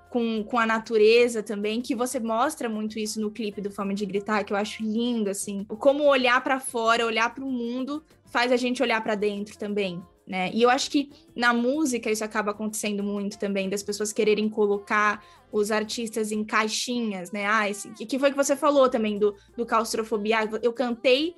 com, 0.09 0.43
com 0.43 0.59
a 0.59 0.65
natureza 0.65 1.41
também, 1.41 1.81
que 1.81 1.95
você 1.95 2.19
mostra 2.19 2.69
muito 2.69 2.99
isso 2.99 3.19
no 3.19 3.31
clipe 3.31 3.59
do 3.59 3.71
Fome 3.71 3.95
de 3.95 4.05
Gritar, 4.05 4.45
que 4.45 4.53
eu 4.53 4.57
acho 4.57 4.83
lindo, 4.83 5.29
assim. 5.29 5.65
Como 5.65 6.03
olhar 6.03 6.41
para 6.43 6.59
fora, 6.59 7.05
olhar 7.05 7.33
para 7.33 7.43
o 7.43 7.51
mundo, 7.51 8.03
faz 8.25 8.51
a 8.51 8.55
gente 8.55 8.83
olhar 8.83 9.01
para 9.01 9.15
dentro 9.15 9.57
também, 9.57 10.03
né? 10.27 10.51
E 10.53 10.61
eu 10.61 10.69
acho 10.69 10.89
que 10.89 11.11
na 11.35 11.53
música 11.53 12.09
isso 12.09 12.23
acaba 12.23 12.51
acontecendo 12.51 13.03
muito 13.03 13.37
também, 13.37 13.69
das 13.69 13.83
pessoas 13.83 14.13
quererem 14.13 14.49
colocar 14.49 15.23
os 15.51 15.69
artistas 15.69 16.31
em 16.31 16.43
caixinhas, 16.43 17.31
né? 17.31 17.45
Ah, 17.45 17.69
esse, 17.69 17.89
que 17.89 18.17
foi 18.17 18.31
que 18.31 18.37
você 18.37 18.55
falou 18.55 18.89
também 18.89 19.19
do, 19.19 19.35
do 19.55 19.65
claustrofobia? 19.65 20.49
Eu 20.61 20.73
cantei 20.73 21.35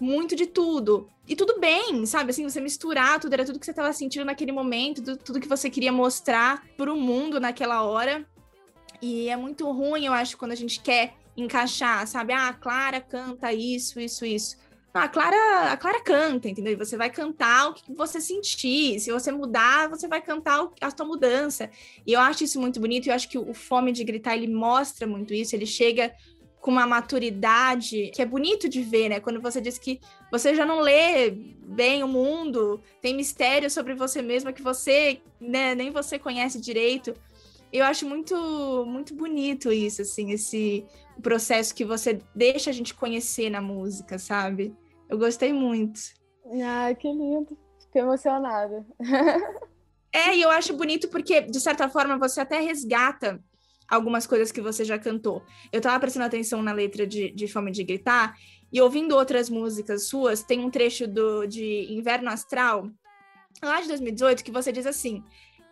muito 0.00 0.36
de 0.36 0.46
tudo. 0.46 1.08
E 1.26 1.34
tudo 1.34 1.58
bem, 1.58 2.06
sabe? 2.06 2.30
Assim, 2.30 2.44
você 2.48 2.60
misturar 2.60 3.20
tudo, 3.20 3.32
era 3.32 3.44
tudo 3.44 3.58
que 3.58 3.66
você 3.66 3.72
estava 3.72 3.92
sentindo 3.92 4.24
naquele 4.24 4.52
momento, 4.52 5.02
tudo, 5.02 5.16
tudo 5.18 5.40
que 5.40 5.48
você 5.48 5.68
queria 5.68 5.92
mostrar 5.92 6.64
para 6.76 6.92
o 6.92 6.96
mundo 6.96 7.40
naquela 7.40 7.82
hora. 7.82 8.26
E 9.02 9.28
é 9.28 9.36
muito 9.36 9.70
ruim, 9.70 10.06
eu 10.06 10.12
acho, 10.12 10.36
quando 10.36 10.52
a 10.52 10.56
gente 10.56 10.80
quer 10.80 11.14
encaixar, 11.36 12.06
sabe? 12.06 12.32
Ah, 12.32 12.52
Clara 12.52 13.00
canta 13.00 13.52
isso, 13.52 14.00
isso, 14.00 14.24
isso 14.24 14.56
a 14.94 15.08
Clara, 15.08 15.72
a 15.72 15.76
Clara 15.76 16.00
canta, 16.02 16.48
entendeu? 16.48 16.72
E 16.72 16.76
você 16.76 16.96
vai 16.96 17.10
cantar 17.10 17.68
o 17.68 17.74
que 17.74 17.92
você 17.94 18.20
sentir. 18.20 18.98
Se 19.00 19.12
você 19.12 19.30
mudar, 19.30 19.88
você 19.88 20.08
vai 20.08 20.20
cantar 20.20 20.68
a 20.80 20.90
sua 20.90 21.06
mudança. 21.06 21.70
E 22.06 22.12
eu 22.12 22.20
acho 22.20 22.44
isso 22.44 22.60
muito 22.60 22.80
bonito. 22.80 23.08
Eu 23.08 23.14
acho 23.14 23.28
que 23.28 23.38
o 23.38 23.54
Fome 23.54 23.92
de 23.92 24.02
Gritar, 24.02 24.34
ele 24.34 24.52
mostra 24.52 25.06
muito 25.06 25.34
isso. 25.34 25.54
Ele 25.54 25.66
chega 25.66 26.12
com 26.60 26.70
uma 26.70 26.86
maturidade 26.86 28.10
que 28.12 28.20
é 28.20 28.26
bonito 28.26 28.68
de 28.68 28.82
ver, 28.82 29.08
né? 29.08 29.20
Quando 29.20 29.40
você 29.40 29.60
diz 29.60 29.78
que 29.78 30.00
você 30.30 30.54
já 30.54 30.66
não 30.66 30.80
lê 30.80 31.30
bem 31.30 32.02
o 32.02 32.08
mundo, 32.08 32.80
tem 33.00 33.14
mistério 33.14 33.70
sobre 33.70 33.94
você 33.94 34.20
mesma 34.20 34.52
que 34.52 34.62
você, 34.62 35.20
né, 35.40 35.74
nem 35.74 35.90
você 35.90 36.18
conhece 36.18 36.60
direito. 36.60 37.14
Eu 37.72 37.84
acho 37.84 38.06
muito 38.06 38.34
muito 38.86 39.14
bonito 39.14 39.72
isso, 39.72 40.02
assim, 40.02 40.30
esse 40.32 40.86
processo 41.22 41.74
que 41.74 41.84
você 41.84 42.20
deixa 42.34 42.70
a 42.70 42.72
gente 42.72 42.94
conhecer 42.94 43.50
na 43.50 43.60
música, 43.60 44.18
sabe? 44.18 44.74
Eu 45.08 45.18
gostei 45.18 45.52
muito. 45.52 46.00
Ai, 46.62 46.94
que 46.94 47.08
lindo. 47.08 47.56
Fiquei 47.80 48.02
emocionada. 48.02 48.86
é, 50.12 50.36
e 50.36 50.42
eu 50.42 50.50
acho 50.50 50.76
bonito 50.76 51.08
porque, 51.08 51.40
de 51.42 51.60
certa 51.60 51.88
forma, 51.88 52.18
você 52.18 52.40
até 52.40 52.60
resgata 52.60 53.42
algumas 53.88 54.26
coisas 54.26 54.52
que 54.52 54.60
você 54.60 54.84
já 54.84 54.98
cantou. 54.98 55.42
Eu 55.72 55.80
tava 55.80 55.98
prestando 55.98 56.26
atenção 56.26 56.62
na 56.62 56.72
letra 56.72 57.06
de, 57.06 57.30
de 57.30 57.48
Fome 57.48 57.70
de 57.70 57.82
Gritar 57.82 58.36
e 58.70 58.80
ouvindo 58.80 59.16
outras 59.16 59.48
músicas 59.48 60.08
suas, 60.08 60.42
tem 60.42 60.60
um 60.60 60.70
trecho 60.70 61.08
do, 61.08 61.46
de 61.46 61.86
Inverno 61.90 62.28
Astral, 62.28 62.90
lá 63.62 63.80
de 63.80 63.88
2018, 63.88 64.44
que 64.44 64.50
você 64.50 64.70
diz 64.70 64.86
assim: 64.86 65.24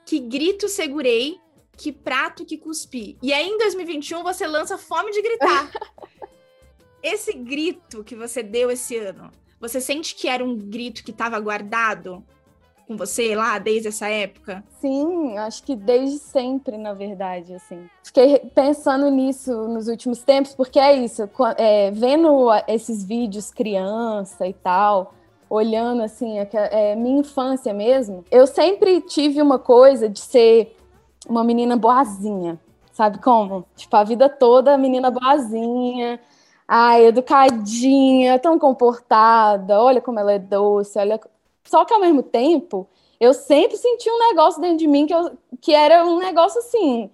Que 0.07 0.19
grito 0.19 0.67
segurei, 0.67 1.37
que 1.77 1.93
prato 1.93 2.45
que 2.45 2.57
cuspi. 2.57 3.17
E 3.23 3.33
aí, 3.33 3.49
em 3.49 3.59
2021, 3.59 4.23
você 4.23 4.47
lança 4.47 4.79
Fome 4.79 5.13
de 5.13 5.23
Gritar. 5.23 5.71
esse 7.03 7.33
grito 7.33 8.03
que 8.03 8.17
você 8.17 8.43
deu 8.43 8.71
esse 8.71 8.97
ano, 8.97 9.31
você 9.61 9.81
sente 9.81 10.15
que 10.15 10.29
era 10.29 10.45
um 10.45 10.57
grito 10.57 11.05
que 11.05 11.11
estava 11.11 11.39
guardado 11.39 12.25
com 12.87 12.97
você 12.97 13.35
lá 13.35 13.59
desde 13.59 13.89
essa 13.89 14.09
época? 14.09 14.65
Sim, 14.81 15.37
acho 15.39 15.63
que 15.63 15.75
desde 15.75 16.19
sempre, 16.19 16.77
na 16.79 16.95
verdade, 16.95 17.55
assim. 17.55 17.89
Fiquei 18.03 18.39
pensando 18.55 19.11
nisso 19.11 19.53
nos 19.69 19.89
últimos 19.89 20.23
tempos, 20.23 20.55
porque 20.55 20.79
é 20.79 20.95
isso, 20.95 21.29
é, 21.57 21.91
vendo 21.91 22.49
esses 22.69 23.05
vídeos 23.05 23.51
criança 23.51 24.47
e 24.47 24.53
tal, 24.53 25.15
olhando 25.51 26.03
assim, 26.03 26.39
é, 26.39 26.49
é, 26.53 26.97
minha 26.97 27.21
infância 27.21 27.73
mesmo, 27.73 28.25
eu 28.31 28.47
sempre 28.47 29.01
tive 29.01 29.43
uma 29.43 29.59
coisa 29.59 30.09
de 30.09 30.21
ser 30.21 30.76
uma 31.29 31.45
menina 31.45 31.77
boazinha, 31.77 32.59
sabe 32.93 33.19
como? 33.19 33.67
Tipo, 33.77 33.97
a 33.97 34.05
vida 34.05 34.29
toda 34.29 34.79
menina 34.79 35.11
boazinha, 35.11 36.21
Ai, 36.69 37.07
educadinha, 37.07 38.39
tão 38.41 38.59
comportada, 38.59 39.81
olha 39.81 40.01
como 40.01 40.19
ela 40.19 40.33
é 40.33 40.39
doce, 40.39 40.99
olha. 40.99 41.21
Só 41.65 41.85
que 41.85 41.95
ao 41.95 42.01
mesmo 42.01 42.23
tempo, 42.23 42.89
eu 43.21 43.33
sempre 43.35 43.77
senti 43.77 44.11
um 44.11 44.19
negócio 44.31 44.61
dentro 44.61 44.79
de 44.79 44.87
mim 44.89 45.07
que, 45.07 45.15
eu, 45.15 45.37
que 45.61 45.73
era 45.73 46.05
um 46.05 46.19
negócio 46.19 46.59
assim. 46.59 47.11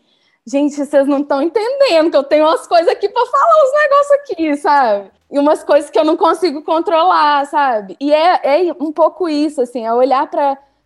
Gente, 0.47 0.75
vocês 0.75 1.07
não 1.07 1.21
estão 1.21 1.43
entendendo 1.43 2.11
que 2.11 2.17
eu 2.17 2.25
tenho 2.25 2.45
umas 2.45 2.67
coisas 2.67 2.89
aqui 2.89 3.09
para 3.09 3.27
falar 3.27 3.65
uns 3.65 3.83
negócios 3.83 4.13
aqui, 4.13 4.57
sabe? 4.57 5.11
E 5.31 5.39
umas 5.39 5.63
coisas 5.63 5.91
que 5.91 5.99
eu 5.99 6.05
não 6.05 6.17
consigo 6.17 6.63
controlar, 6.63 7.47
sabe? 7.47 7.97
E 8.01 8.13
é, 8.13 8.69
é 8.69 8.73
um 8.81 8.93
pouco 8.93 9.29
isso, 9.29 9.61
assim, 9.63 9.85
é 9.85 9.93
olhar 9.93 10.29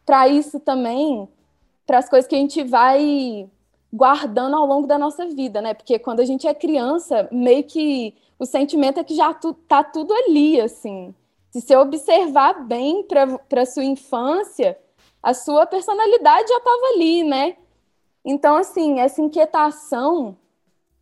para 0.04 0.28
isso 0.28 0.60
também, 0.60 1.28
para 1.86 1.98
as 1.98 2.08
coisas 2.08 2.28
que 2.28 2.34
a 2.34 2.38
gente 2.38 2.64
vai 2.64 3.48
guardando 3.92 4.56
ao 4.56 4.66
longo 4.66 4.86
da 4.86 4.98
nossa 4.98 5.26
vida, 5.26 5.62
né? 5.62 5.72
Porque 5.72 5.98
quando 5.98 6.20
a 6.20 6.24
gente 6.24 6.46
é 6.46 6.52
criança, 6.52 7.28
meio 7.30 7.64
que 7.64 8.14
o 8.38 8.44
sentimento 8.44 9.00
é 9.00 9.04
que 9.04 9.14
já 9.14 9.32
tu, 9.32 9.54
tá 9.54 9.82
tudo 9.82 10.12
ali, 10.12 10.60
assim. 10.60 11.14
Se 11.50 11.60
você 11.60 11.76
observar 11.76 12.64
bem 12.66 13.06
para 13.48 13.64
sua 13.64 13.84
infância, 13.84 14.78
a 15.22 15.32
sua 15.32 15.66
personalidade 15.66 16.48
já 16.48 16.58
estava 16.58 16.86
ali, 16.94 17.24
né? 17.24 17.56
Então, 18.24 18.56
assim, 18.56 19.00
essa 19.00 19.22
inquietação 19.22 20.36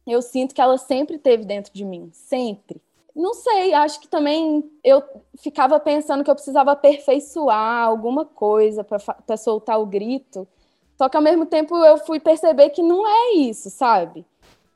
eu 0.06 0.20
sinto 0.20 0.54
que 0.54 0.60
ela 0.60 0.76
sempre 0.76 1.18
teve 1.18 1.44
dentro 1.44 1.72
de 1.72 1.84
mim, 1.84 2.10
sempre. 2.12 2.80
Não 3.14 3.32
sei, 3.32 3.72
acho 3.72 4.00
que 4.00 4.08
também 4.08 4.68
eu 4.82 5.02
ficava 5.38 5.78
pensando 5.78 6.24
que 6.24 6.30
eu 6.30 6.34
precisava 6.34 6.72
aperfeiçoar 6.72 7.86
alguma 7.86 8.24
coisa 8.24 8.84
para 8.84 9.36
soltar 9.36 9.80
o 9.80 9.86
grito. 9.86 10.46
Só 10.96 11.08
que 11.08 11.16
ao 11.16 11.22
mesmo 11.22 11.46
tempo 11.46 11.76
eu 11.84 11.98
fui 11.98 12.20
perceber 12.20 12.70
que 12.70 12.82
não 12.82 13.06
é 13.06 13.34
isso, 13.36 13.70
sabe? 13.70 14.24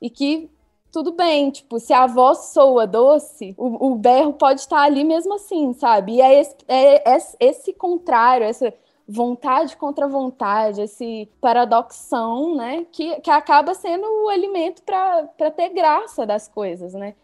E 0.01 0.09
que 0.09 0.49
tudo 0.91 1.11
bem, 1.11 1.51
tipo, 1.51 1.79
se 1.79 1.93
a 1.93 2.07
voz 2.07 2.51
soa 2.51 2.87
doce, 2.87 3.53
o, 3.57 3.91
o 3.91 3.95
berro 3.95 4.33
pode 4.33 4.61
estar 4.61 4.81
ali 4.81 5.03
mesmo 5.03 5.35
assim, 5.35 5.73
sabe? 5.73 6.15
E 6.15 6.21
é 6.21 6.39
esse, 6.39 6.55
é, 6.67 7.13
é 7.13 7.17
esse 7.39 7.73
contrário, 7.73 8.45
essa 8.45 8.73
vontade 9.07 9.75
contra 9.75 10.07
vontade, 10.07 10.81
esse 10.81 11.27
paradoxão, 11.41 12.55
né, 12.55 12.85
que, 12.91 13.19
que 13.21 13.31
acaba 13.31 13.73
sendo 13.73 14.05
o 14.05 14.29
alimento 14.29 14.83
para 14.83 15.51
ter 15.51 15.69
graça 15.69 16.25
das 16.25 16.47
coisas, 16.47 16.93
né? 16.93 17.15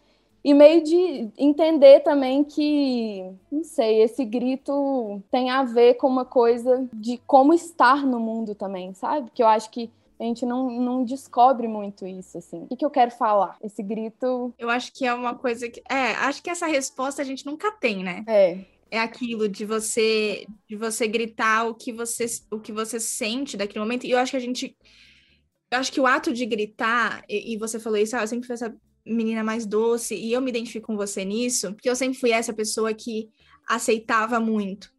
E 0.46 0.54
meio 0.54 0.80
de 0.80 1.28
entender 1.36 2.04
também 2.04 2.44
que, 2.44 3.20
não 3.50 3.64
sei, 3.64 4.00
esse 4.00 4.24
grito 4.24 5.20
tem 5.28 5.50
a 5.50 5.64
ver 5.64 5.94
com 5.94 6.06
uma 6.06 6.24
coisa 6.24 6.88
de 6.92 7.18
como 7.26 7.52
estar 7.52 8.06
no 8.06 8.20
mundo 8.20 8.54
também, 8.54 8.94
sabe? 8.94 9.28
Que 9.34 9.42
eu 9.42 9.48
acho 9.48 9.68
que 9.72 9.90
a 10.20 10.22
gente 10.22 10.46
não, 10.46 10.70
não 10.70 11.04
descobre 11.04 11.66
muito 11.66 12.06
isso, 12.06 12.38
assim. 12.38 12.62
O 12.62 12.68
que, 12.68 12.76
que 12.76 12.84
eu 12.84 12.90
quero 12.90 13.10
falar? 13.10 13.56
Esse 13.60 13.82
grito. 13.82 14.54
Eu 14.56 14.70
acho 14.70 14.92
que 14.92 15.04
é 15.04 15.12
uma 15.12 15.34
coisa 15.34 15.68
que. 15.68 15.82
É, 15.90 16.12
acho 16.12 16.40
que 16.40 16.48
essa 16.48 16.68
resposta 16.68 17.20
a 17.20 17.24
gente 17.24 17.44
nunca 17.44 17.72
tem, 17.72 18.04
né? 18.04 18.22
É 18.28 18.58
é 18.88 19.00
aquilo 19.00 19.48
de 19.48 19.64
você 19.64 20.46
de 20.68 20.76
você 20.76 21.08
gritar 21.08 21.66
o 21.66 21.74
que 21.74 21.92
você 21.92 22.24
o 22.52 22.60
que 22.60 22.70
você 22.70 23.00
sente 23.00 23.56
daquele 23.56 23.80
momento. 23.80 24.06
E 24.06 24.12
eu 24.12 24.18
acho 24.18 24.30
que 24.30 24.36
a 24.36 24.40
gente 24.40 24.76
eu 25.72 25.78
acho 25.78 25.90
que 25.90 26.00
o 26.00 26.06
ato 26.06 26.32
de 26.32 26.46
gritar 26.46 27.24
e, 27.28 27.54
e 27.54 27.56
você 27.56 27.80
falou 27.80 27.98
isso, 27.98 28.16
ah, 28.16 28.20
eu 28.20 28.28
sempre 28.28 28.46
fui 28.46 28.54
essa 28.54 28.72
menina 29.06 29.44
mais 29.44 29.64
doce 29.64 30.14
e 30.14 30.32
eu 30.32 30.40
me 30.40 30.50
identifico 30.50 30.88
com 30.88 30.96
você 30.96 31.24
nisso, 31.24 31.72
porque 31.72 31.88
eu 31.88 31.96
sempre 31.96 32.18
fui 32.18 32.32
essa 32.32 32.52
pessoa 32.52 32.92
que 32.92 33.30
aceitava 33.68 34.40
muito. 34.40 34.90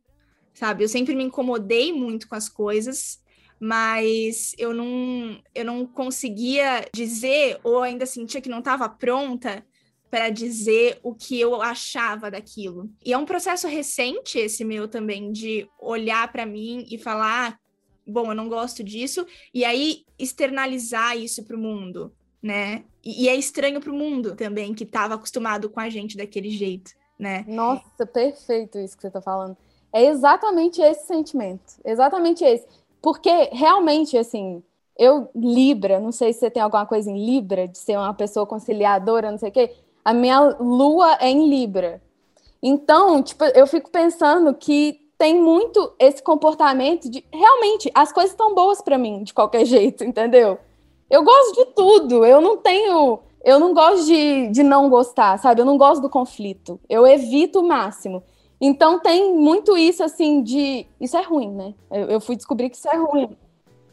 Sabe? 0.53 0.83
Eu 0.83 0.89
sempre 0.89 1.15
me 1.15 1.23
incomodei 1.23 1.93
muito 1.93 2.27
com 2.27 2.35
as 2.35 2.49
coisas, 2.49 3.21
mas 3.59 4.55
eu 4.57 4.73
não 4.73 5.39
eu 5.53 5.65
não 5.65 5.85
conseguia 5.85 6.85
dizer 6.93 7.59
ou 7.63 7.81
ainda 7.81 8.05
sentia 8.05 8.41
que 8.41 8.49
não 8.49 8.59
estava 8.59 8.89
pronta 8.89 9.63
para 10.09 10.29
dizer 10.29 10.99
o 11.03 11.13
que 11.13 11.39
eu 11.39 11.61
achava 11.61 12.31
daquilo. 12.31 12.89
E 13.05 13.13
é 13.13 13.17
um 13.17 13.25
processo 13.25 13.67
recente 13.67 14.39
esse 14.39 14.63
meu 14.63 14.87
também 14.87 15.31
de 15.31 15.67
olhar 15.79 16.31
para 16.31 16.45
mim 16.45 16.85
e 16.89 16.97
falar, 16.97 17.51
ah, 17.51 17.59
bom, 18.07 18.31
eu 18.31 18.35
não 18.35 18.47
gosto 18.47 18.83
disso, 18.83 19.25
e 19.53 19.65
aí 19.65 20.05
externalizar 20.17 21.17
isso 21.17 21.43
para 21.43 21.57
o 21.57 21.59
mundo, 21.59 22.15
né? 22.41 22.83
E, 23.03 23.25
e 23.25 23.29
é 23.29 23.35
estranho 23.35 23.79
para 23.79 23.91
o 23.91 23.95
mundo 23.95 24.35
também 24.35 24.73
que 24.73 24.83
estava 24.83 25.15
acostumado 25.15 25.69
com 25.69 25.79
a 25.79 25.89
gente 25.89 26.17
daquele 26.17 26.49
jeito, 26.49 26.91
né? 27.17 27.43
Nossa, 27.47 28.05
perfeito 28.05 28.77
isso 28.77 28.95
que 28.95 29.01
você 29.01 29.07
está 29.07 29.21
falando. 29.21 29.57
É 29.93 30.05
exatamente 30.05 30.81
esse 30.81 31.07
sentimento, 31.07 31.73
exatamente 31.83 32.43
esse. 32.43 32.67
Porque 33.01 33.49
realmente, 33.51 34.17
assim, 34.17 34.61
eu, 34.97 35.29
Libra, 35.35 35.99
não 35.99 36.11
sei 36.11 36.33
se 36.33 36.39
você 36.39 36.51
tem 36.51 36.61
alguma 36.61 36.85
coisa 36.85 37.09
em 37.09 37.25
Libra, 37.25 37.67
de 37.67 37.77
ser 37.77 37.97
uma 37.97 38.13
pessoa 38.13 38.45
conciliadora, 38.45 39.31
não 39.31 39.37
sei 39.37 39.49
o 39.49 39.51
quê 39.51 39.71
a 40.07 40.13
minha 40.13 40.39
lua 40.57 41.17
é 41.19 41.29
em 41.29 41.49
Libra. 41.49 42.01
Então, 42.63 43.21
tipo, 43.21 43.43
eu 43.43 43.67
fico 43.67 43.91
pensando 43.91 44.53
que 44.53 45.01
tem 45.17 45.37
muito 45.37 45.93
esse 45.99 46.23
comportamento 46.23 47.09
de 47.09 47.25
realmente 47.29 47.91
as 47.93 48.13
coisas 48.13 48.31
estão 48.31 48.55
boas 48.55 48.81
para 48.81 48.97
mim 48.97 49.23
de 49.23 49.33
qualquer 49.33 49.65
jeito, 49.67 50.05
entendeu? 50.05 50.57
Eu 51.09 51.23
gosto 51.23 51.55
de 51.55 51.65
tudo, 51.73 52.25
eu 52.25 52.41
não 52.41 52.57
tenho, 52.57 53.19
eu 53.43 53.59
não 53.59 53.73
gosto 53.73 54.05
de, 54.05 54.49
de 54.49 54.63
não 54.63 54.89
gostar, 54.89 55.37
sabe? 55.39 55.61
Eu 55.61 55.65
não 55.65 55.77
gosto 55.77 56.01
do 56.01 56.09
conflito, 56.09 56.79
eu 56.89 57.07
evito 57.07 57.61
o 57.61 57.67
máximo. 57.67 58.23
Então 58.59 58.99
tem 58.99 59.35
muito 59.35 59.77
isso 59.77 60.03
assim 60.03 60.41
de 60.41 60.87
isso 60.99 61.15
é 61.15 61.21
ruim, 61.21 61.51
né? 61.51 61.73
Eu, 61.91 62.07
eu 62.07 62.21
fui 62.21 62.35
descobrir 62.35 62.69
que 62.69 62.77
isso 62.77 62.89
é 62.89 62.97
ruim 62.97 63.29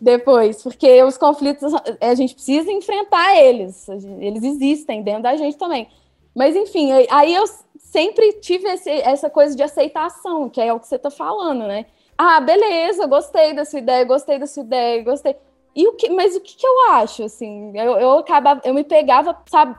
depois, 0.00 0.62
porque 0.62 1.02
os 1.02 1.16
conflitos 1.16 1.72
a 2.00 2.14
gente 2.14 2.34
precisa 2.34 2.70
enfrentar 2.70 3.36
eles, 3.36 3.88
eles 4.20 4.42
existem 4.42 5.02
dentro 5.02 5.22
da 5.22 5.36
gente 5.36 5.56
também. 5.56 5.88
Mas, 6.34 6.56
enfim, 6.56 6.90
aí 7.10 7.32
eu 7.32 7.44
sempre 7.78 8.32
tive 8.34 8.68
esse, 8.68 8.90
essa 8.90 9.30
coisa 9.30 9.54
de 9.54 9.62
aceitação, 9.62 10.50
que 10.50 10.60
é 10.60 10.72
o 10.72 10.80
que 10.80 10.88
você 10.88 10.96
está 10.96 11.10
falando, 11.10 11.66
né? 11.66 11.86
Ah, 12.18 12.40
beleza, 12.40 13.06
gostei 13.06 13.54
da 13.54 13.64
sua 13.64 13.78
ideia, 13.78 14.04
gostei 14.04 14.38
da 14.38 14.46
sua 14.46 14.62
ideia, 14.62 15.02
gostei. 15.04 15.36
E 15.74 15.88
o 15.88 15.92
que, 15.92 16.08
mas 16.10 16.36
o 16.36 16.40
que, 16.40 16.56
que 16.56 16.66
eu 16.66 16.90
acho, 16.90 17.24
assim? 17.24 17.72
Eu, 17.76 17.98
eu 17.98 18.18
acabava, 18.18 18.60
eu 18.64 18.72
me 18.72 18.84
pegava, 18.84 19.36
sabe, 19.46 19.76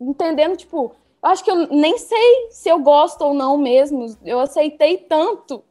entendendo, 0.00 0.56
tipo, 0.56 0.94
eu 1.22 1.28
acho 1.28 1.44
que 1.44 1.50
eu 1.50 1.68
nem 1.68 1.98
sei 1.98 2.48
se 2.50 2.68
eu 2.68 2.78
gosto 2.78 3.22
ou 3.22 3.34
não 3.34 3.58
mesmo. 3.58 4.06
Eu 4.24 4.40
aceitei 4.40 4.96
tanto 4.96 5.62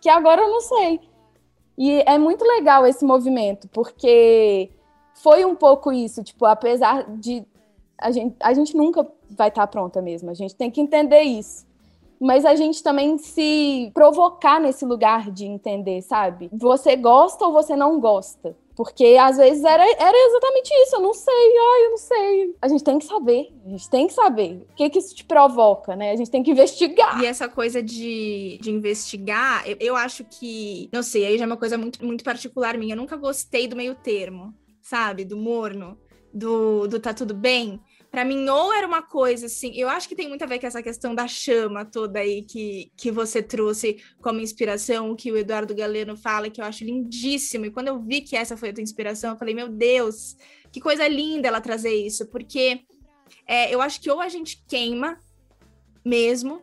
que 0.00 0.08
agora 0.08 0.42
eu 0.42 0.50
não 0.50 0.60
sei. 0.60 1.00
E 1.78 2.02
é 2.06 2.18
muito 2.18 2.44
legal 2.44 2.86
esse 2.86 3.04
movimento, 3.04 3.68
porque 3.68 4.70
foi 5.14 5.44
um 5.44 5.54
pouco 5.54 5.92
isso, 5.92 6.22
tipo, 6.22 6.44
apesar 6.44 7.04
de 7.16 7.44
a 7.98 8.10
gente, 8.10 8.36
a 8.40 8.52
gente 8.52 8.76
nunca 8.76 9.08
vai 9.30 9.48
estar 9.48 9.62
tá 9.62 9.66
pronta 9.66 10.02
mesmo. 10.02 10.30
A 10.30 10.34
gente 10.34 10.54
tem 10.54 10.70
que 10.70 10.80
entender 10.80 11.22
isso. 11.22 11.66
Mas 12.20 12.44
a 12.44 12.54
gente 12.54 12.82
também 12.82 13.18
se 13.18 13.90
provocar 13.92 14.60
nesse 14.60 14.84
lugar 14.84 15.30
de 15.30 15.44
entender, 15.44 16.00
sabe? 16.02 16.48
Você 16.52 16.96
gosta 16.96 17.44
ou 17.46 17.52
você 17.52 17.74
não 17.74 18.00
gosta? 18.00 18.56
Porque 18.76 19.16
às 19.20 19.36
vezes 19.36 19.62
era, 19.62 19.84
era 19.84 20.28
exatamente 20.28 20.70
isso, 20.82 20.96
eu 20.96 21.00
não 21.00 21.14
sei, 21.14 21.32
ai, 21.32 21.86
eu 21.86 21.90
não 21.90 21.96
sei. 21.96 22.56
A 22.60 22.68
gente 22.68 22.82
tem 22.82 22.98
que 22.98 23.04
saber, 23.04 23.52
a 23.64 23.68
gente 23.68 23.88
tem 23.90 24.06
que 24.06 24.12
saber. 24.12 24.66
O 24.70 24.74
que, 24.74 24.90
que 24.90 24.98
isso 24.98 25.14
te 25.14 25.24
provoca, 25.24 25.94
né? 25.94 26.10
A 26.10 26.16
gente 26.16 26.30
tem 26.30 26.42
que 26.42 26.50
investigar. 26.50 27.22
E 27.22 27.26
essa 27.26 27.48
coisa 27.48 27.82
de, 27.82 28.58
de 28.60 28.70
investigar, 28.70 29.62
eu, 29.68 29.76
eu 29.78 29.96
acho 29.96 30.24
que, 30.24 30.88
não 30.92 31.02
sei, 31.02 31.24
aí 31.24 31.38
já 31.38 31.44
é 31.44 31.46
uma 31.46 31.56
coisa 31.56 31.78
muito, 31.78 32.04
muito 32.04 32.24
particular 32.24 32.76
minha. 32.76 32.94
Eu 32.94 32.98
nunca 32.98 33.16
gostei 33.16 33.68
do 33.68 33.76
meio 33.76 33.94
termo, 33.94 34.52
sabe? 34.82 35.24
Do 35.24 35.36
morno, 35.36 35.96
do, 36.32 36.88
do 36.88 36.98
tá 36.98 37.14
tudo 37.14 37.32
bem 37.32 37.80
para 38.14 38.24
mim, 38.24 38.48
ou 38.48 38.72
era 38.72 38.86
uma 38.86 39.02
coisa 39.02 39.46
assim, 39.46 39.72
eu 39.74 39.88
acho 39.88 40.08
que 40.08 40.14
tem 40.14 40.28
muito 40.28 40.44
a 40.44 40.46
ver 40.46 40.60
com 40.60 40.68
essa 40.68 40.80
questão 40.80 41.16
da 41.16 41.26
chama 41.26 41.84
toda 41.84 42.20
aí 42.20 42.42
que, 42.42 42.92
que 42.96 43.10
você 43.10 43.42
trouxe 43.42 44.00
como 44.22 44.38
inspiração, 44.38 45.16
que 45.16 45.32
o 45.32 45.36
Eduardo 45.36 45.74
Galeno 45.74 46.16
fala, 46.16 46.48
que 46.48 46.60
eu 46.60 46.64
acho 46.64 46.84
lindíssimo. 46.84 47.66
E 47.66 47.72
quando 47.72 47.88
eu 47.88 48.00
vi 48.00 48.20
que 48.20 48.36
essa 48.36 48.56
foi 48.56 48.68
a 48.68 48.72
tua 48.72 48.84
inspiração, 48.84 49.32
eu 49.32 49.36
falei, 49.36 49.52
meu 49.52 49.68
Deus, 49.68 50.36
que 50.70 50.80
coisa 50.80 51.08
linda 51.08 51.48
ela 51.48 51.60
trazer 51.60 51.92
isso, 51.92 52.30
porque 52.30 52.82
é, 53.48 53.74
eu 53.74 53.80
acho 53.80 54.00
que 54.00 54.08
ou 54.08 54.20
a 54.20 54.28
gente 54.28 54.64
queima 54.68 55.18
mesmo, 56.04 56.62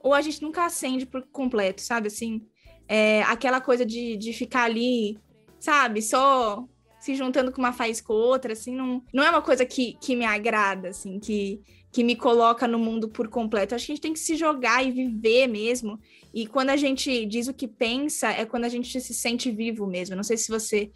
ou 0.00 0.14
a 0.14 0.22
gente 0.22 0.40
nunca 0.40 0.64
acende 0.64 1.04
por 1.04 1.20
completo, 1.30 1.82
sabe? 1.82 2.06
Assim, 2.06 2.40
é, 2.88 3.22
aquela 3.24 3.60
coisa 3.60 3.84
de, 3.84 4.16
de 4.16 4.32
ficar 4.32 4.62
ali, 4.62 5.18
sabe? 5.60 6.00
Só 6.00 6.66
se 7.08 7.14
juntando 7.14 7.50
com 7.50 7.58
uma 7.58 7.72
faz 7.72 8.02
com 8.02 8.12
outra, 8.12 8.52
assim, 8.52 8.74
não, 8.74 9.02
não 9.14 9.24
é 9.24 9.30
uma 9.30 9.40
coisa 9.40 9.64
que, 9.64 9.96
que 9.98 10.14
me 10.14 10.26
agrada, 10.26 10.90
assim, 10.90 11.18
que, 11.18 11.58
que 11.90 12.04
me 12.04 12.14
coloca 12.14 12.68
no 12.68 12.78
mundo 12.78 13.08
por 13.08 13.28
completo. 13.28 13.74
Acho 13.74 13.86
que 13.86 13.92
a 13.92 13.94
gente 13.94 14.02
tem 14.02 14.12
que 14.12 14.18
se 14.18 14.36
jogar 14.36 14.84
e 14.84 14.92
viver 14.92 15.46
mesmo. 15.46 15.98
E 16.34 16.46
quando 16.46 16.68
a 16.68 16.76
gente 16.76 17.24
diz 17.24 17.48
o 17.48 17.54
que 17.54 17.66
pensa, 17.66 18.28
é 18.28 18.44
quando 18.44 18.66
a 18.66 18.68
gente 18.68 19.00
se 19.00 19.14
sente 19.14 19.50
vivo 19.50 19.86
mesmo. 19.86 20.14
Não 20.14 20.22
sei 20.22 20.36
se 20.36 20.50
você 20.50 20.90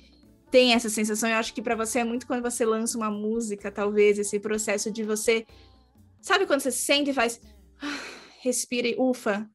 tem 0.51 0.75
essa 0.75 0.91
sensação. 0.91 1.31
Eu 1.31 1.37
acho 1.37 1.55
que 1.55 1.63
para 1.63 1.75
você 1.75 2.01
é 2.01 2.05
muito 2.05 2.27
quando 2.27 2.43
você 2.43 2.67
lança 2.67 2.99
uma 2.99 3.11
música, 3.11 3.73
talvez, 3.73 4.19
esse 4.19 4.39
processo 4.39 4.91
de 4.91 5.03
você. 5.03 5.47
Sabe 6.21 6.45
quando 6.47 6.61
você 6.61 6.71
sente 6.71 7.09
e 7.09 7.15
faz. 7.15 7.41
Ah, 7.81 8.01
respira 8.43 8.87
e 8.87 8.97
ufa. 8.99 9.49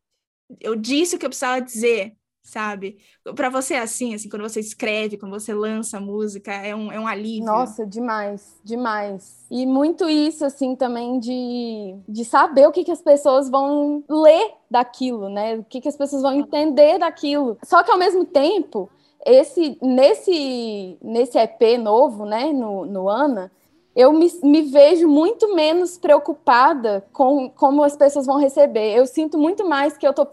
Eu 0.60 0.76
disse 0.76 1.16
o 1.16 1.20
que 1.20 1.26
eu 1.26 1.30
precisava 1.30 1.62
dizer 1.62 2.14
sabe? 2.48 2.98
Para 3.36 3.50
você 3.50 3.74
é 3.74 3.80
assim, 3.80 4.16
assim, 4.16 4.30
quando 4.30 4.42
você 4.42 4.62
escreve, 4.62 5.18
quando 5.18 5.38
você 5.38 5.54
lança 5.54 6.00
música, 6.00 6.52
é 6.54 6.74
um, 6.74 6.90
é 6.90 6.98
um 6.98 7.06
alívio. 7.06 7.46
Nossa, 7.46 7.86
demais, 7.86 8.58
demais. 8.64 9.46
E 9.52 9.66
muito 9.66 10.10
isso, 10.10 10.46
assim, 10.46 10.74
também 10.74 11.20
de, 11.20 11.96
de 12.08 12.24
saber 12.24 12.66
o 12.66 12.72
que, 12.72 12.86
que 12.86 12.92
as 12.92 13.02
pessoas 13.02 13.50
vão 13.50 14.02
ler 14.10 14.54
daquilo, 14.72 15.28
né? 15.28 15.58
O 15.58 15.64
que, 15.66 15.82
que 15.82 15.90
as 15.90 15.98
pessoas 15.98 16.22
vão 16.22 16.34
entender 16.34 16.98
daquilo. 16.98 17.58
Só 17.66 17.84
que 17.84 17.92
ao 17.92 17.98
mesmo 17.98 18.24
tempo, 18.24 18.90
esse 19.26 19.78
nesse, 19.82 20.98
nesse 21.02 21.38
EP 21.38 21.78
novo, 21.78 22.26
né, 22.26 22.54
no, 22.54 22.86
no 22.86 23.10
Ana, 23.10 23.52
eu 23.94 24.14
me, 24.14 24.32
me, 24.44 24.62
vejo 24.62 25.08
muito 25.08 25.54
menos 25.56 25.98
preocupada 25.98 27.04
com 27.12 27.50
como 27.50 27.84
as 27.84 27.98
pessoas 27.98 28.26
vão 28.26 28.38
receber. 28.38 28.96
Eu 28.96 29.06
sinto 29.06 29.38
muito 29.38 29.68
mais 29.68 29.98
que 29.98 30.08
eu 30.08 30.14
tô 30.14 30.28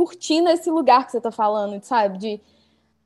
curtindo 0.00 0.48
esse 0.48 0.70
lugar 0.70 1.04
que 1.04 1.12
você 1.12 1.20
tá 1.20 1.30
falando, 1.30 1.78
sabe? 1.82 2.16
De, 2.16 2.40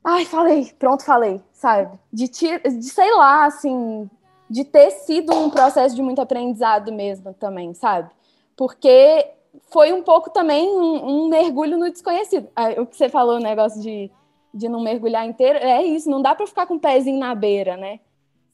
ai, 0.01 0.23
falei, 0.23 0.71
pronto, 0.79 1.03
falei, 1.03 1.41
sabe? 1.51 1.99
De, 2.11 2.29
de 2.29 2.83
sei 2.83 3.13
lá, 3.15 3.43
assim, 3.43 4.09
de 4.49 4.63
ter 4.63 4.91
sido 4.91 5.35
um 5.35 5.49
processo 5.49 5.93
de 5.93 6.01
muito 6.01 6.21
aprendizado 6.21 6.93
mesmo 6.93 7.33
também, 7.33 7.73
sabe? 7.73 8.09
Porque 8.55 9.29
foi 9.69 9.91
um 9.91 10.01
pouco 10.01 10.29
também 10.29 10.69
um, 10.69 11.25
um 11.25 11.27
mergulho 11.27 11.77
no 11.77 11.91
desconhecido. 11.91 12.47
O 12.77 12.85
que 12.85 12.95
você 12.95 13.09
falou, 13.09 13.35
o 13.35 13.43
negócio 13.43 13.81
de, 13.81 14.09
de 14.53 14.69
não 14.69 14.79
mergulhar 14.79 15.27
inteiro, 15.27 15.59
é 15.59 15.83
isso, 15.83 16.09
não 16.09 16.21
dá 16.21 16.33
para 16.33 16.47
ficar 16.47 16.65
com 16.65 16.75
o 16.75 16.79
pezinho 16.79 17.19
na 17.19 17.35
beira, 17.35 17.75
né? 17.75 17.99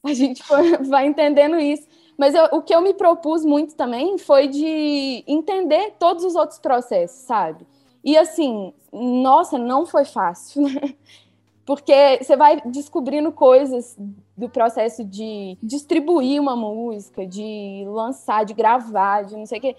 A 0.04 0.15
gente 0.15 0.41
vai 0.89 1.06
entendendo 1.06 1.60
isso. 1.60 1.88
Mas 2.17 2.34
eu, 2.34 2.45
o 2.54 2.63
que 2.63 2.73
eu 2.73 2.82
me 2.82 2.95
propus 2.95 3.45
muito 3.45 3.75
também 3.75 4.17
foi 4.17 4.47
de 4.47 5.23
entender 5.27 5.93
todos 5.99 6.23
os 6.23 6.36
outros 6.36 6.58
processos, 6.58 7.19
sabe? 7.19 7.67
E 8.04 8.18
assim, 8.18 8.74
nossa, 8.92 9.58
não 9.58 9.86
foi 9.86 10.06
fácil, 10.06 10.64
né? 10.64 10.96
Porque 11.66 12.20
você 12.22 12.36
vai 12.36 12.60
descobrindo 12.66 13.32
coisas 13.32 13.96
do 14.36 14.50
processo 14.50 15.04
de 15.04 15.58
distribuir 15.62 16.42
uma 16.42 16.56
música, 16.56 17.26
de 17.26 17.86
lançar, 17.88 18.44
de 18.44 18.54
gravar, 18.54 19.24
de 19.24 19.38
não 19.38 19.46
sei 19.46 19.60
o 19.60 19.62
quê, 19.62 19.76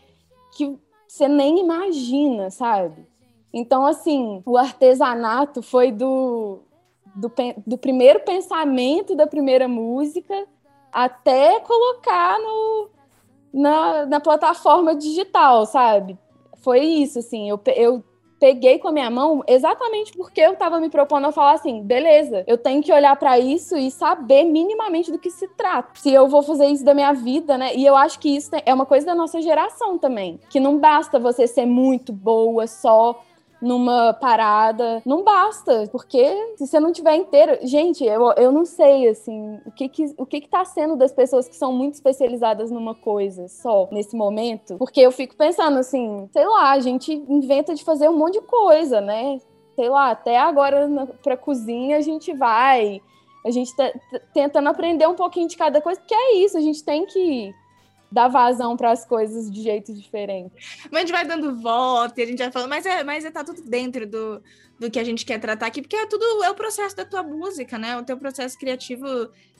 que 0.53 0.79
você 1.09 1.27
nem 1.27 1.59
imagina, 1.59 2.51
sabe? 2.51 3.05
Então, 3.53 3.85
assim, 3.85 4.43
o 4.47 4.57
artesanato 4.57 5.61
foi 5.61 5.93
do, 5.93 6.61
do, 7.15 7.31
do 7.67 7.77
primeiro 7.77 8.21
pensamento 8.21 9.15
da 9.15 9.27
primeira 9.27 9.69
música 9.69 10.47
até 10.91 11.61
colocar 11.61 12.39
no, 12.39 12.91
na, 13.53 14.07
na 14.07 14.21
plataforma 14.21 14.95
digital, 14.95 15.67
sabe? 15.67 16.19
Foi 16.59 16.81
isso, 16.81 17.19
assim, 17.19 17.51
eu, 17.51 17.61
eu 17.77 18.05
peguei 18.43 18.81
com 18.81 18.89
a 18.89 18.93
minha 18.93 19.09
mão 19.09 19.45
exatamente 19.47 20.11
porque 20.15 20.41
eu 20.41 20.55
estava 20.55 20.81
me 20.81 20.91
propondo 20.91 21.29
a 21.29 21.31
falar 21.31 21.53
assim, 21.53 21.81
beleza, 21.81 22.43
eu 22.49 22.59
tenho 22.59 22.83
que 22.83 22.93
olhar 22.93 23.15
para 23.15 23.39
isso 23.39 23.77
e 23.77 23.89
saber 23.89 24.43
minimamente 24.43 25.13
do 25.13 25.19
que 25.19 25.31
se 25.31 25.47
trata. 25.47 25.91
Se 25.95 26.13
eu 26.13 26.27
vou 26.27 26.43
fazer 26.43 26.67
isso 26.67 26.85
da 26.85 26.93
minha 26.93 27.13
vida, 27.13 27.57
né? 27.57 27.73
E 27.77 27.87
eu 27.87 27.95
acho 27.95 28.19
que 28.19 28.35
isso 28.35 28.51
é 28.67 28.75
uma 28.75 28.85
coisa 28.85 29.07
da 29.07 29.15
nossa 29.15 29.41
geração 29.41 29.97
também, 29.97 30.41
que 30.51 30.59
não 30.59 30.77
basta 30.77 31.21
você 31.21 31.47
ser 31.47 31.67
muito 31.67 32.13
boa 32.13 32.67
só 32.67 33.23
numa 33.63 34.13
parada. 34.13 35.01
Não 35.07 35.23
basta, 35.23 35.89
porque 35.91 36.55
se 36.57 36.67
você 36.67 36.81
não 36.81 36.93
tiver 36.93 37.15
inteiro. 37.15 37.59
Gente, 37.63 38.05
eu, 38.05 38.33
eu 38.33 38.51
não 38.51 38.65
sei, 38.65 39.09
assim, 39.09 39.61
o 39.65 39.71
que 39.71 39.89
que, 39.89 40.15
o 40.19 40.27
que 40.27 40.41
que 40.41 40.49
tá 40.49 40.65
sendo 40.65 40.97
das 40.97 41.13
pessoas 41.13 41.49
que 41.49 41.57
são 41.57 41.73
muito 41.73 41.95
especializadas 41.95 42.71
numa 42.71 42.95
coisa 42.95 43.47
só 43.49 43.89
nesse 43.93 44.17
momento. 44.17 44.77
Porque 44.77 45.01
eu 45.01 45.13
fico 45.13 45.37
pensando, 45.37 45.79
assim, 45.79 46.29
sei 46.33 46.47
lá, 46.47 46.73
a 46.73 46.81
gente 46.81 47.13
inventa 47.29 47.75
de 47.75 47.85
fazer 47.85 48.09
um 48.09 48.19
monte 48.19 48.41
de 48.41 48.47
coisa, 48.47 49.01
né? 49.01 49.39
Sei 49.77 49.89
lá, 49.89 50.11
até 50.11 50.39
agora 50.39 50.89
na, 50.89 51.07
pra 51.07 51.37
cozinha 51.37 51.97
a 51.97 52.01
gente 52.01 52.35
vai. 52.35 53.01
A 53.47 53.51
gente 53.51 53.75
tá 53.75 53.91
tentando 54.35 54.69
aprender 54.69 55.07
um 55.07 55.15
pouquinho 55.15 55.49
de 55.49 55.57
cada 55.57 55.81
coisa, 55.81 56.01
porque 56.01 56.15
é 56.15 56.37
isso, 56.37 56.57
a 56.57 56.61
gente 56.61 56.85
tem 56.85 57.07
que 57.07 57.53
dar 58.13 58.29
vazão 58.29 58.77
para 58.77 58.93
as 58.93 59.05
coisas 59.05 59.51
de 59.51 59.63
jeito 59.63 59.93
diferente. 59.93 60.53
Mas 60.91 60.99
a 60.99 61.01
gente 61.01 61.13
vai 61.13 61.27
dando 61.27 61.57
volta 61.61 62.23
a 62.23 62.27
gente 62.27 62.39
vai 62.39 62.53
falando, 62.53 62.71
mas 62.71 62.87
é, 62.87 63.03
mas 63.03 63.25
é, 63.25 63.31
tá 63.31 63.43
tudo 63.43 63.63
dentro 63.63 64.07
do, 64.07 64.43
do 64.79 64.91
que 64.91 64.99
a 64.99 65.05
gente 65.05 65.25
quer 65.25 65.41
tratar 65.41 65.67
aqui, 65.67 65.81
porque 65.81 65.97
é 65.97 66.07
tudo 66.07 66.45
é 66.45 66.51
o 66.51 66.55
processo 66.55 66.95
da 66.95 67.05
tua 67.05 67.23
música, 67.23 67.79
né? 67.79 67.97
O 67.97 68.05
teu 68.05 68.17
processo 68.17 68.59
criativo 68.59 69.07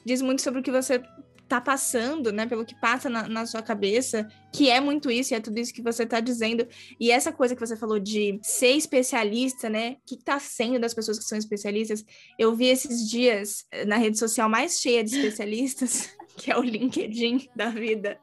diz 0.05 0.21
muito 0.21 0.41
sobre 0.41 0.59
o 0.59 0.63
que 0.63 0.71
você 0.71 1.01
tá 1.47 1.59
passando, 1.59 2.31
né? 2.31 2.45
Pelo 2.45 2.65
que 2.65 2.79
passa 2.79 3.09
na, 3.09 3.27
na, 3.27 3.45
sua 3.45 3.61
cabeça, 3.61 4.27
que 4.51 4.69
é 4.69 4.79
muito 4.79 5.11
isso, 5.11 5.33
e 5.33 5.35
é 5.35 5.39
tudo 5.39 5.59
isso 5.59 5.73
que 5.73 5.81
você 5.81 6.05
tá 6.05 6.19
dizendo. 6.19 6.67
E 6.99 7.11
essa 7.11 7.31
coisa 7.31 7.53
que 7.53 7.65
você 7.65 7.75
falou 7.75 7.99
de 7.99 8.39
ser 8.41 8.71
especialista, 8.71 9.69
né? 9.69 9.91
O 9.91 9.97
que 10.05 10.17
tá 10.17 10.39
sendo 10.39 10.79
das 10.79 10.93
pessoas 10.93 11.19
que 11.19 11.25
são 11.25 11.37
especialistas? 11.37 12.03
Eu 12.39 12.55
vi 12.55 12.67
esses 12.67 13.09
dias 13.09 13.65
na 13.85 13.97
rede 13.97 14.17
social 14.17 14.49
mais 14.49 14.79
cheia 14.79 15.03
de 15.03 15.15
especialistas. 15.15 16.09
que 16.37 16.51
é 16.51 16.57
o 16.57 16.61
LinkedIn 16.61 17.49
da 17.55 17.69
vida. 17.69 18.19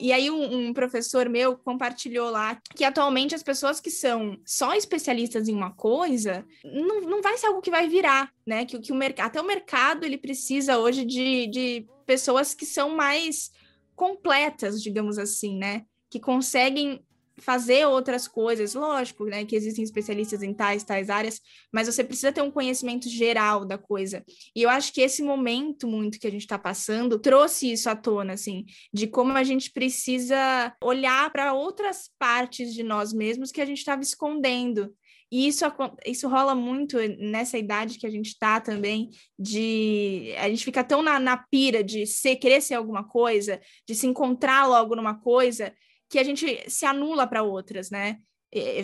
E 0.00 0.12
aí 0.12 0.30
um, 0.30 0.68
um, 0.68 0.72
professor 0.72 1.28
meu 1.28 1.56
compartilhou 1.56 2.30
lá 2.30 2.58
que 2.74 2.84
atualmente 2.84 3.34
as 3.34 3.42
pessoas 3.42 3.80
que 3.80 3.90
são 3.90 4.38
só 4.44 4.74
especialistas 4.74 5.48
em 5.48 5.54
uma 5.54 5.72
coisa, 5.72 6.44
não, 6.64 7.02
não 7.02 7.22
vai 7.22 7.36
ser 7.36 7.46
algo 7.46 7.60
que 7.60 7.70
vai 7.70 7.88
virar, 7.88 8.32
né? 8.46 8.64
Que, 8.64 8.78
que 8.78 8.92
o 8.92 8.96
mercado, 8.96 9.26
até 9.26 9.40
o 9.40 9.46
mercado 9.46 10.04
ele 10.04 10.18
precisa 10.18 10.78
hoje 10.78 11.04
de, 11.04 11.46
de 11.48 11.86
pessoas 12.06 12.54
que 12.54 12.66
são 12.66 12.96
mais 12.96 13.50
completas, 13.94 14.82
digamos 14.82 15.18
assim, 15.18 15.56
né? 15.56 15.84
Que 16.10 16.20
conseguem 16.20 17.04
fazer 17.38 17.86
outras 17.86 18.28
coisas, 18.28 18.74
lógico, 18.74 19.24
né, 19.24 19.44
que 19.44 19.56
existem 19.56 19.82
especialistas 19.82 20.42
em 20.42 20.52
tais, 20.52 20.84
tais 20.84 21.10
áreas, 21.10 21.40
mas 21.72 21.86
você 21.86 22.04
precisa 22.04 22.32
ter 22.32 22.42
um 22.42 22.50
conhecimento 22.50 23.08
geral 23.08 23.64
da 23.64 23.78
coisa. 23.78 24.24
E 24.54 24.62
eu 24.62 24.70
acho 24.70 24.92
que 24.92 25.00
esse 25.00 25.22
momento 25.22 25.86
muito 25.86 26.18
que 26.18 26.26
a 26.26 26.30
gente 26.30 26.42
está 26.42 26.58
passando 26.58 27.18
trouxe 27.18 27.72
isso 27.72 27.88
à 27.88 27.96
tona, 27.96 28.34
assim, 28.34 28.64
de 28.92 29.06
como 29.06 29.32
a 29.32 29.42
gente 29.42 29.70
precisa 29.70 30.74
olhar 30.82 31.30
para 31.32 31.52
outras 31.52 32.10
partes 32.18 32.74
de 32.74 32.82
nós 32.82 33.12
mesmos 33.12 33.50
que 33.50 33.60
a 33.60 33.66
gente 33.66 33.78
estava 33.78 34.02
escondendo. 34.02 34.94
E 35.32 35.48
isso, 35.48 35.64
isso 36.04 36.28
rola 36.28 36.54
muito 36.54 36.98
nessa 37.18 37.56
idade 37.56 37.98
que 37.98 38.06
a 38.06 38.10
gente 38.10 38.26
está 38.26 38.60
também, 38.60 39.08
de 39.38 40.34
a 40.36 40.46
gente 40.50 40.62
fica 40.62 40.84
tão 40.84 41.00
na, 41.02 41.18
na 41.18 41.38
pira 41.38 41.82
de 41.82 42.04
ser, 42.06 42.36
querer 42.36 42.60
ser 42.60 42.74
alguma 42.74 43.02
coisa, 43.02 43.58
de 43.88 43.94
se 43.94 44.06
encontrar 44.06 44.66
logo 44.66 44.94
numa 44.94 45.14
coisa, 45.14 45.72
que 46.12 46.18
a 46.18 46.24
gente 46.24 46.68
se 46.68 46.84
anula 46.84 47.26
para 47.26 47.42
outras, 47.42 47.90
né? 47.90 48.18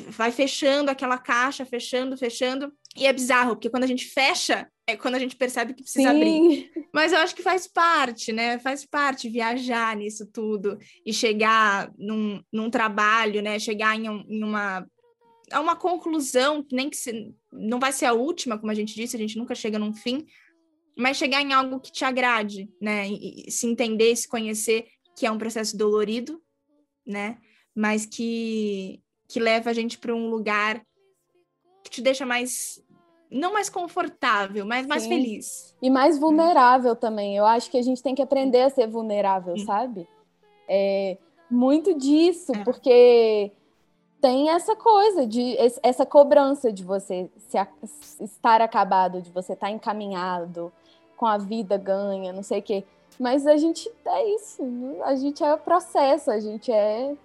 Vai 0.09 0.33
fechando 0.33 0.91
aquela 0.91 1.19
caixa, 1.19 1.67
fechando, 1.67 2.17
fechando. 2.17 2.73
E 2.97 3.07
é 3.07 3.13
bizarro, 3.13 3.51
porque 3.51 3.69
quando 3.69 3.85
a 3.85 3.87
gente 3.87 4.07
fecha, 4.07 4.67
é 4.87 4.97
quando 4.97 5.17
a 5.17 5.19
gente 5.19 5.37
percebe 5.37 5.75
que 5.75 5.83
precisa 5.83 6.09
Sim. 6.09 6.17
abrir. 6.17 6.73
Mas 6.91 7.13
eu 7.13 7.19
acho 7.19 7.37
que 7.37 7.43
faz 7.43 7.67
parte, 7.67 8.33
né? 8.33 8.59
Faz 8.61 8.87
parte 8.87 9.29
viajar 9.29 9.95
nisso 9.95 10.25
tudo 10.33 10.79
e 11.05 11.13
chegar 11.13 11.93
num, 11.99 12.43
num 12.51 12.71
trabalho, 12.71 13.43
né? 13.43 13.59
Chegar 13.59 13.95
em, 13.95 14.09
um, 14.09 14.25
em 14.27 14.43
uma 14.43 14.87
a 15.53 15.61
uma 15.61 15.77
conclusão, 15.77 16.65
nem 16.73 16.89
que 16.91 16.97
se, 16.97 17.35
não 17.53 17.79
vai 17.79 17.93
ser 17.93 18.07
a 18.07 18.13
última, 18.13 18.59
como 18.59 18.71
a 18.71 18.75
gente 18.75 18.95
disse, 18.95 19.17
a 19.17 19.19
gente 19.19 19.39
nunca 19.39 19.55
chega 19.55 19.79
num 19.79 19.95
fim, 19.95 20.27
mas 20.97 21.17
chegar 21.17 21.41
em 21.41 21.55
algo 21.55 21.81
que 21.81 21.91
te 21.93 22.05
agrade, 22.05 22.71
né? 22.81 23.09
E, 23.09 23.45
e 23.47 23.51
se 23.51 23.67
entender, 23.67 24.15
se 24.17 24.29
conhecer, 24.29 24.87
que 25.17 25.27
é 25.27 25.31
um 25.31 25.39
processo 25.39 25.77
dolorido, 25.77 26.43
né? 27.09 27.39
Mas 27.75 28.05
que, 28.05 29.03
que 29.27 29.41
leva 29.41 29.71
a 29.71 29.73
gente 29.73 29.99
para 29.99 30.15
um 30.15 30.29
lugar 30.29 30.83
que 31.83 31.91
te 31.91 32.03
deixa 32.03 32.27
mais 32.27 32.83
não 33.31 33.53
mais 33.53 33.69
confortável, 33.69 34.65
mas 34.65 34.87
mais 34.87 35.03
Sim. 35.03 35.09
feliz. 35.11 35.77
E 35.83 35.91
mais 35.91 36.19
vulnerável 36.19 36.97
também. 36.97 37.37
Eu 37.37 37.45
acho 37.45 37.71
que 37.71 37.77
a 37.77 37.83
gente 37.83 38.03
tem 38.03 38.15
que 38.15 38.23
aprender 38.23 38.63
a 38.63 38.71
ser 38.71 38.87
vulnerável, 38.87 39.57
Sim. 39.57 39.67
sabe? 39.67 40.09
É 40.69 41.19
muito 41.51 41.95
disso, 41.95 42.53
é. 42.53 42.65
porque 42.65 43.53
tem 44.21 44.51
essa 44.51 44.75
coisa 44.75 45.27
de 45.27 45.57
essa 45.83 46.05
cobrança 46.05 46.73
de 46.73 46.83
você 46.83 47.31
se, 47.37 47.57
estar 48.23 48.61
acabado, 48.61 49.23
de 49.23 49.31
você 49.31 49.53
estar 49.53 49.71
encaminhado, 49.71 50.73
com 51.17 51.27
a 51.27 51.37
vida 51.37 51.77
ganha, 51.77 52.33
não 52.33 52.43
sei 52.43 52.61
o 52.61 52.63
quê. 52.63 52.85
Mas 53.19 53.47
a 53.47 53.57
gente 53.57 53.91
é 54.07 54.35
isso, 54.35 54.63
a 55.05 55.15
gente 55.17 55.43
é 55.43 55.57
processo, 55.57 56.31
a 56.31 56.39
gente 56.39 56.71
é 56.71 57.17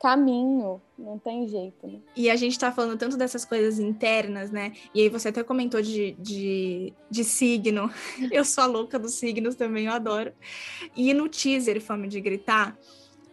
caminho, 0.00 0.80
não 0.96 1.18
tem 1.18 1.48
jeito. 1.48 1.86
Né? 1.86 1.98
E 2.14 2.30
a 2.30 2.36
gente 2.36 2.58
tá 2.58 2.70
falando 2.70 2.98
tanto 2.98 3.16
dessas 3.16 3.44
coisas 3.44 3.78
internas, 3.78 4.50
né? 4.50 4.72
E 4.94 5.02
aí 5.02 5.08
você 5.08 5.28
até 5.28 5.42
comentou 5.42 5.82
de, 5.82 6.12
de, 6.12 6.92
de 7.10 7.24
signo. 7.24 7.90
Eu 8.30 8.44
sou 8.44 8.64
a 8.64 8.66
louca 8.66 8.98
dos 8.98 9.14
signos 9.14 9.54
também, 9.54 9.86
eu 9.86 9.92
adoro. 9.92 10.32
E 10.96 11.12
no 11.12 11.28
teaser 11.28 11.80
Fome 11.80 12.08
de 12.08 12.20
Gritar, 12.20 12.78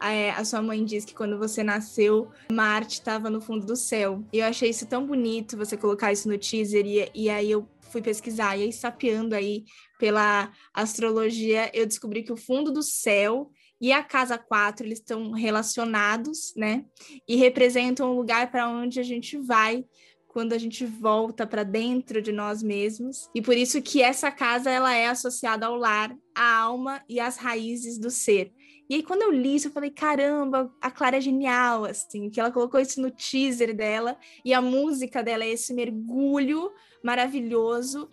é, 0.01 0.31
a 0.31 0.43
sua 0.43 0.61
mãe 0.61 0.83
diz 0.83 1.05
que 1.05 1.13
quando 1.13 1.37
você 1.37 1.63
nasceu, 1.63 2.29
Marte 2.51 2.93
estava 2.93 3.29
no 3.29 3.39
fundo 3.39 3.65
do 3.65 3.75
céu. 3.75 4.23
E 4.31 4.39
eu 4.39 4.45
achei 4.45 4.69
isso 4.69 4.85
tão 4.85 5.05
bonito 5.05 5.57
você 5.57 5.77
colocar 5.77 6.11
isso 6.11 6.27
no 6.27 6.37
teaser, 6.37 6.85
e, 6.85 7.09
e 7.13 7.29
aí 7.29 7.51
eu 7.51 7.67
fui 7.89 8.01
pesquisar, 8.01 8.57
e 8.57 8.63
aí 8.63 8.73
sapeando 8.73 9.35
aí 9.35 9.63
pela 9.97 10.51
astrologia, 10.73 11.69
eu 11.73 11.85
descobri 11.85 12.23
que 12.23 12.33
o 12.33 12.37
fundo 12.37 12.71
do 12.71 12.83
céu 12.83 13.51
e 13.79 13.91
a 13.91 14.03
casa 14.03 14.37
4, 14.37 14.85
eles 14.85 14.99
estão 14.99 15.31
relacionados, 15.31 16.53
né? 16.55 16.85
E 17.27 17.35
representam 17.35 18.11
um 18.11 18.15
lugar 18.15 18.49
para 18.49 18.69
onde 18.69 18.99
a 18.99 19.03
gente 19.03 19.37
vai 19.37 19.85
quando 20.27 20.51
a 20.51 20.57
gente 20.57 20.85
volta 20.85 21.47
para 21.47 21.63
dentro 21.63 22.21
de 22.21 22.31
nós 22.31 22.61
mesmos. 22.61 23.29
E 23.33 23.41
por 23.41 23.55
isso 23.55 23.81
que 23.81 24.01
essa 24.01 24.29
casa 24.29 24.69
ela 24.69 24.93
é 24.93 25.07
associada 25.07 25.65
ao 25.65 25.77
lar, 25.77 26.13
à 26.35 26.57
alma 26.57 27.01
e 27.07 27.21
às 27.21 27.37
raízes 27.37 27.97
do 27.97 28.09
ser. 28.09 28.53
E 28.89 28.95
aí, 28.95 29.03
quando 29.03 29.23
eu 29.23 29.31
li 29.31 29.55
isso, 29.55 29.69
eu 29.69 29.71
falei: 29.71 29.89
caramba, 29.89 30.71
a 30.81 30.91
Clara 30.91 31.17
é 31.17 31.21
genial, 31.21 31.85
assim, 31.85 32.29
que 32.29 32.39
ela 32.39 32.51
colocou 32.51 32.79
isso 32.79 33.01
no 33.01 33.09
teaser 33.09 33.75
dela, 33.75 34.17
e 34.43 34.53
a 34.53 34.61
música 34.61 35.23
dela 35.23 35.43
é 35.43 35.49
esse 35.49 35.73
mergulho 35.73 36.71
maravilhoso. 37.03 38.09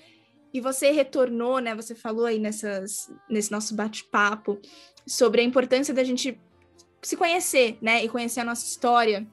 E 0.53 0.61
você 0.61 0.91
retornou, 0.91 1.59
né? 1.59 1.75
Você 1.75 1.95
falou 1.95 2.27
aí 2.27 2.39
nessas, 2.39 3.11
nesse 3.29 3.51
nosso 3.51 3.75
bate-papo 3.75 4.61
sobre 5.07 5.41
a 5.41 5.45
importância 5.45 5.95
da 5.95 6.05
gente 6.05 6.39
se 7.03 7.17
conhecer, 7.17 7.79
né? 7.81 8.05
E 8.05 8.09
conhecer 8.09 8.41
a 8.41 8.45
nossa 8.45 8.65
história. 8.65 9.27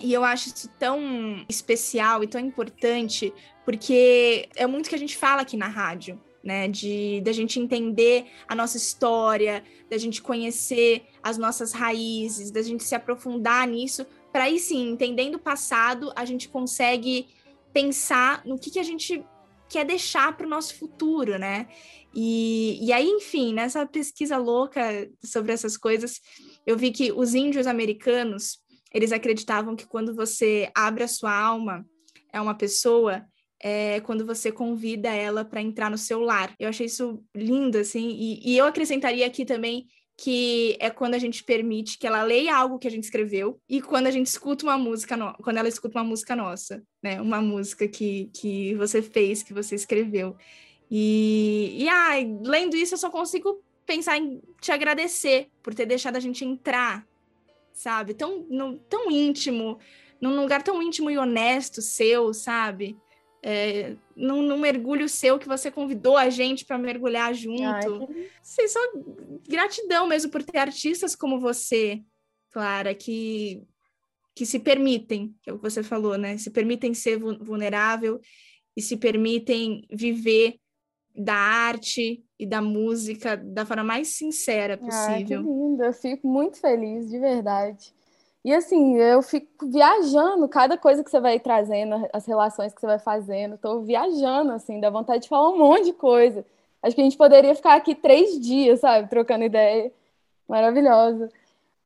E 0.00 0.12
eu 0.12 0.24
acho 0.24 0.48
isso 0.48 0.68
tão 0.78 1.44
especial 1.48 2.24
e 2.24 2.26
tão 2.26 2.40
importante, 2.40 3.32
porque 3.64 4.48
é 4.56 4.66
muito 4.66 4.88
que 4.88 4.94
a 4.94 4.98
gente 4.98 5.16
fala 5.16 5.42
aqui 5.42 5.56
na 5.56 5.68
rádio, 5.68 6.20
né? 6.42 6.68
De 6.68 7.20
da 7.22 7.32
gente 7.32 7.60
entender 7.60 8.26
a 8.48 8.54
nossa 8.54 8.76
história, 8.76 9.62
da 9.90 9.98
gente 9.98 10.22
conhecer 10.22 11.06
as 11.22 11.38
nossas 11.38 11.72
raízes, 11.72 12.50
da 12.50 12.62
gente 12.62 12.84
se 12.84 12.94
aprofundar 12.94 13.66
nisso, 13.66 14.06
para 14.32 14.44
aí 14.44 14.58
sim, 14.58 14.90
entendendo 14.90 15.36
o 15.36 15.38
passado, 15.38 16.12
a 16.16 16.24
gente 16.24 16.48
consegue 16.48 17.28
pensar 17.72 18.44
no 18.44 18.58
que, 18.58 18.70
que 18.70 18.80
a 18.80 18.82
gente 18.82 19.24
quer 19.68 19.84
deixar 19.84 20.36
para 20.36 20.46
o 20.46 20.50
nosso 20.50 20.76
futuro, 20.76 21.38
né? 21.38 21.68
E, 22.14 22.78
e 22.84 22.92
aí, 22.92 23.08
enfim, 23.08 23.52
nessa 23.52 23.84
pesquisa 23.86 24.36
louca 24.36 25.10
sobre 25.24 25.52
essas 25.52 25.76
coisas, 25.76 26.20
eu 26.66 26.76
vi 26.76 26.90
que 26.90 27.10
os 27.12 27.34
índios 27.34 27.66
americanos, 27.66 28.58
eles 28.92 29.12
acreditavam 29.12 29.74
que 29.74 29.86
quando 29.86 30.14
você 30.14 30.70
abre 30.74 31.02
a 31.02 31.08
sua 31.08 31.36
alma 31.36 31.84
a 32.32 32.42
uma 32.42 32.54
pessoa, 32.54 33.24
é 33.60 34.00
quando 34.00 34.26
você 34.26 34.52
convida 34.52 35.08
ela 35.08 35.44
para 35.44 35.62
entrar 35.62 35.90
no 35.90 35.98
seu 35.98 36.20
lar. 36.20 36.54
Eu 36.58 36.68
achei 36.68 36.86
isso 36.86 37.24
lindo, 37.34 37.78
assim, 37.78 38.10
e, 38.10 38.52
e 38.52 38.58
eu 38.58 38.66
acrescentaria 38.66 39.26
aqui 39.26 39.44
também 39.44 39.86
que 40.16 40.76
é 40.80 40.90
quando 40.90 41.14
a 41.14 41.18
gente 41.18 41.42
permite 41.42 41.98
que 41.98 42.06
ela 42.06 42.22
leia 42.22 42.56
algo 42.56 42.78
que 42.78 42.86
a 42.86 42.90
gente 42.90 43.04
escreveu 43.04 43.60
e 43.68 43.82
quando 43.82 44.06
a 44.06 44.10
gente 44.10 44.26
escuta 44.26 44.64
uma 44.64 44.78
música, 44.78 45.16
no... 45.16 45.34
quando 45.34 45.56
ela 45.56 45.68
escuta 45.68 45.98
uma 45.98 46.04
música 46.04 46.36
nossa, 46.36 46.82
né? 47.02 47.20
Uma 47.20 47.42
música 47.42 47.88
que, 47.88 48.30
que 48.32 48.74
você 48.76 49.02
fez, 49.02 49.42
que 49.42 49.52
você 49.52 49.74
escreveu. 49.74 50.36
E, 50.90 51.76
e 51.78 51.88
ai, 51.88 52.38
lendo 52.44 52.76
isso, 52.76 52.94
eu 52.94 52.98
só 52.98 53.10
consigo 53.10 53.62
pensar 53.84 54.16
em 54.16 54.40
te 54.60 54.70
agradecer 54.70 55.48
por 55.62 55.74
ter 55.74 55.86
deixado 55.86 56.16
a 56.16 56.20
gente 56.20 56.44
entrar, 56.44 57.06
sabe? 57.72 58.14
Tão, 58.14 58.46
no, 58.48 58.78
tão 58.78 59.10
íntimo, 59.10 59.78
num 60.20 60.40
lugar 60.40 60.62
tão 60.62 60.80
íntimo 60.80 61.10
e 61.10 61.18
honesto 61.18 61.82
seu, 61.82 62.32
sabe? 62.32 62.96
É, 63.46 63.94
num, 64.16 64.40
num, 64.40 64.56
mergulho 64.58 65.06
seu 65.06 65.38
que 65.38 65.46
você 65.46 65.70
convidou 65.70 66.16
a 66.16 66.30
gente 66.30 66.64
para 66.64 66.78
mergulhar 66.78 67.34
junto. 67.34 68.08
Ai, 68.08 68.68
só 68.68 68.80
gratidão 69.46 70.06
mesmo 70.06 70.30
por 70.30 70.42
ter 70.42 70.56
artistas 70.56 71.14
como 71.14 71.38
você, 71.38 72.02
Clara, 72.50 72.94
que, 72.94 73.62
que 74.34 74.46
se 74.46 74.58
permitem, 74.58 75.34
que 75.42 75.50
é 75.50 75.52
o 75.52 75.58
que 75.58 75.62
você 75.62 75.82
falou, 75.82 76.16
né? 76.16 76.38
Se 76.38 76.50
permitem 76.50 76.94
ser 76.94 77.18
vulnerável 77.18 78.18
e 78.74 78.80
se 78.80 78.96
permitem 78.96 79.86
viver 79.92 80.58
da 81.14 81.34
arte 81.34 82.24
e 82.38 82.46
da 82.46 82.62
música 82.62 83.36
da 83.36 83.66
forma 83.66 83.84
mais 83.84 84.16
sincera 84.16 84.78
possível. 84.78 85.06
Ai, 85.10 85.24
que 85.24 85.36
lindo, 85.36 85.84
eu 85.84 85.92
fico 85.92 86.26
muito 86.26 86.58
feliz, 86.58 87.10
de 87.10 87.18
verdade. 87.18 87.94
E 88.44 88.52
assim, 88.52 88.96
eu 88.96 89.22
fico 89.22 89.66
viajando 89.66 90.46
cada 90.48 90.76
coisa 90.76 91.02
que 91.02 91.10
você 91.10 91.18
vai 91.18 91.40
trazendo, 91.40 92.06
as 92.12 92.26
relações 92.26 92.74
que 92.74 92.80
você 92.80 92.86
vai 92.86 92.98
fazendo, 92.98 93.56
tô 93.56 93.80
viajando, 93.80 94.52
assim, 94.52 94.80
dá 94.80 94.90
vontade 94.90 95.22
de 95.22 95.28
falar 95.30 95.48
um 95.48 95.58
monte 95.58 95.86
de 95.86 95.92
coisa. 95.94 96.44
Acho 96.82 96.94
que 96.94 97.00
a 97.00 97.04
gente 97.04 97.16
poderia 97.16 97.54
ficar 97.54 97.74
aqui 97.74 97.94
três 97.94 98.38
dias, 98.38 98.80
sabe, 98.80 99.08
trocando 99.08 99.44
ideia. 99.44 99.90
Maravilhosa. 100.46 101.30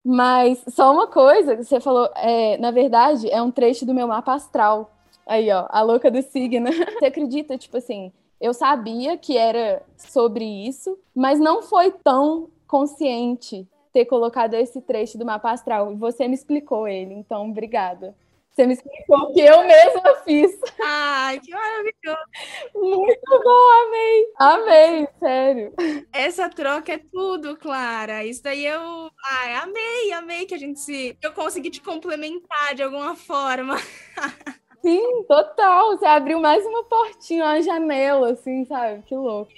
Mas 0.04 0.64
só 0.68 0.92
uma 0.92 1.06
coisa, 1.06 1.56
você 1.56 1.78
falou, 1.80 2.10
é, 2.16 2.58
na 2.58 2.72
verdade, 2.72 3.30
é 3.30 3.40
um 3.40 3.50
trecho 3.50 3.86
do 3.86 3.94
meu 3.94 4.08
mapa 4.08 4.34
astral. 4.34 4.90
Aí, 5.26 5.50
ó, 5.52 5.66
a 5.68 5.82
louca 5.82 6.10
do 6.10 6.22
signo. 6.22 6.70
Você 6.98 7.06
acredita, 7.06 7.58
tipo 7.58 7.76
assim, 7.76 8.12
eu 8.40 8.54
sabia 8.54 9.16
que 9.16 9.36
era 9.36 9.82
sobre 9.96 10.44
isso, 10.44 10.98
mas 11.14 11.38
não 11.38 11.62
foi 11.62 11.90
tão 11.90 12.48
consciente 12.66 13.68
ter 13.92 14.04
colocado 14.04 14.54
esse 14.54 14.80
trecho 14.80 15.18
do 15.18 15.24
mapa 15.24 15.50
astral. 15.50 15.96
Você 15.96 16.26
me 16.28 16.34
explicou 16.34 16.86
ele, 16.86 17.14
então 17.14 17.48
obrigada. 17.50 18.14
Você 18.58 18.66
me 18.66 18.72
explicou 18.72 19.18
o 19.18 19.32
que 19.32 19.40
eu 19.40 19.62
mesma 19.62 20.16
fiz. 20.24 20.58
Ai, 20.82 21.38
que 21.38 21.52
maravilhoso. 21.52 22.26
Muito 22.74 23.42
bom, 23.44 23.86
amei. 23.86 24.26
Amei, 24.36 25.08
sério. 25.20 25.72
Essa 26.12 26.48
troca 26.48 26.94
é 26.94 26.98
tudo, 26.98 27.56
Clara. 27.56 28.24
Isso 28.24 28.42
daí 28.42 28.66
eu. 28.66 29.10
Ai, 29.24 29.54
amei, 29.54 30.12
amei 30.12 30.44
que 30.44 30.54
a 30.54 30.58
gente 30.58 30.80
se. 30.80 31.16
Eu 31.22 31.32
consegui 31.34 31.70
te 31.70 31.80
complementar 31.80 32.74
de 32.74 32.82
alguma 32.82 33.14
forma. 33.14 33.76
Sim, 34.82 35.22
total. 35.28 35.96
Você 35.96 36.06
abriu 36.06 36.40
mais 36.40 36.66
uma 36.66 36.82
portinha, 36.82 37.44
uma 37.44 37.62
janela, 37.62 38.32
assim, 38.32 38.64
sabe? 38.64 39.02
Que 39.02 39.14
louco. 39.14 39.52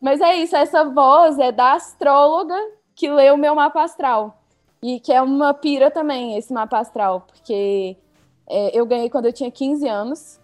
Mas 0.00 0.20
é 0.20 0.36
isso, 0.36 0.54
essa 0.54 0.84
voz 0.84 1.40
é 1.40 1.50
da 1.50 1.72
astróloga 1.72 2.56
que 2.94 3.10
leu 3.10 3.34
o 3.34 3.38
meu 3.38 3.54
mapa 3.54 3.82
astral. 3.82 4.38
E 4.82 4.98
que 4.98 5.12
é 5.12 5.22
uma 5.22 5.54
pira 5.54 5.90
também, 5.90 6.36
esse 6.36 6.52
mapa 6.52 6.78
astral, 6.78 7.20
porque 7.20 7.96
é, 8.48 8.76
eu 8.76 8.84
ganhei 8.84 9.08
quando 9.08 9.26
eu 9.26 9.32
tinha 9.32 9.50
15 9.50 9.88
anos. 9.88 10.40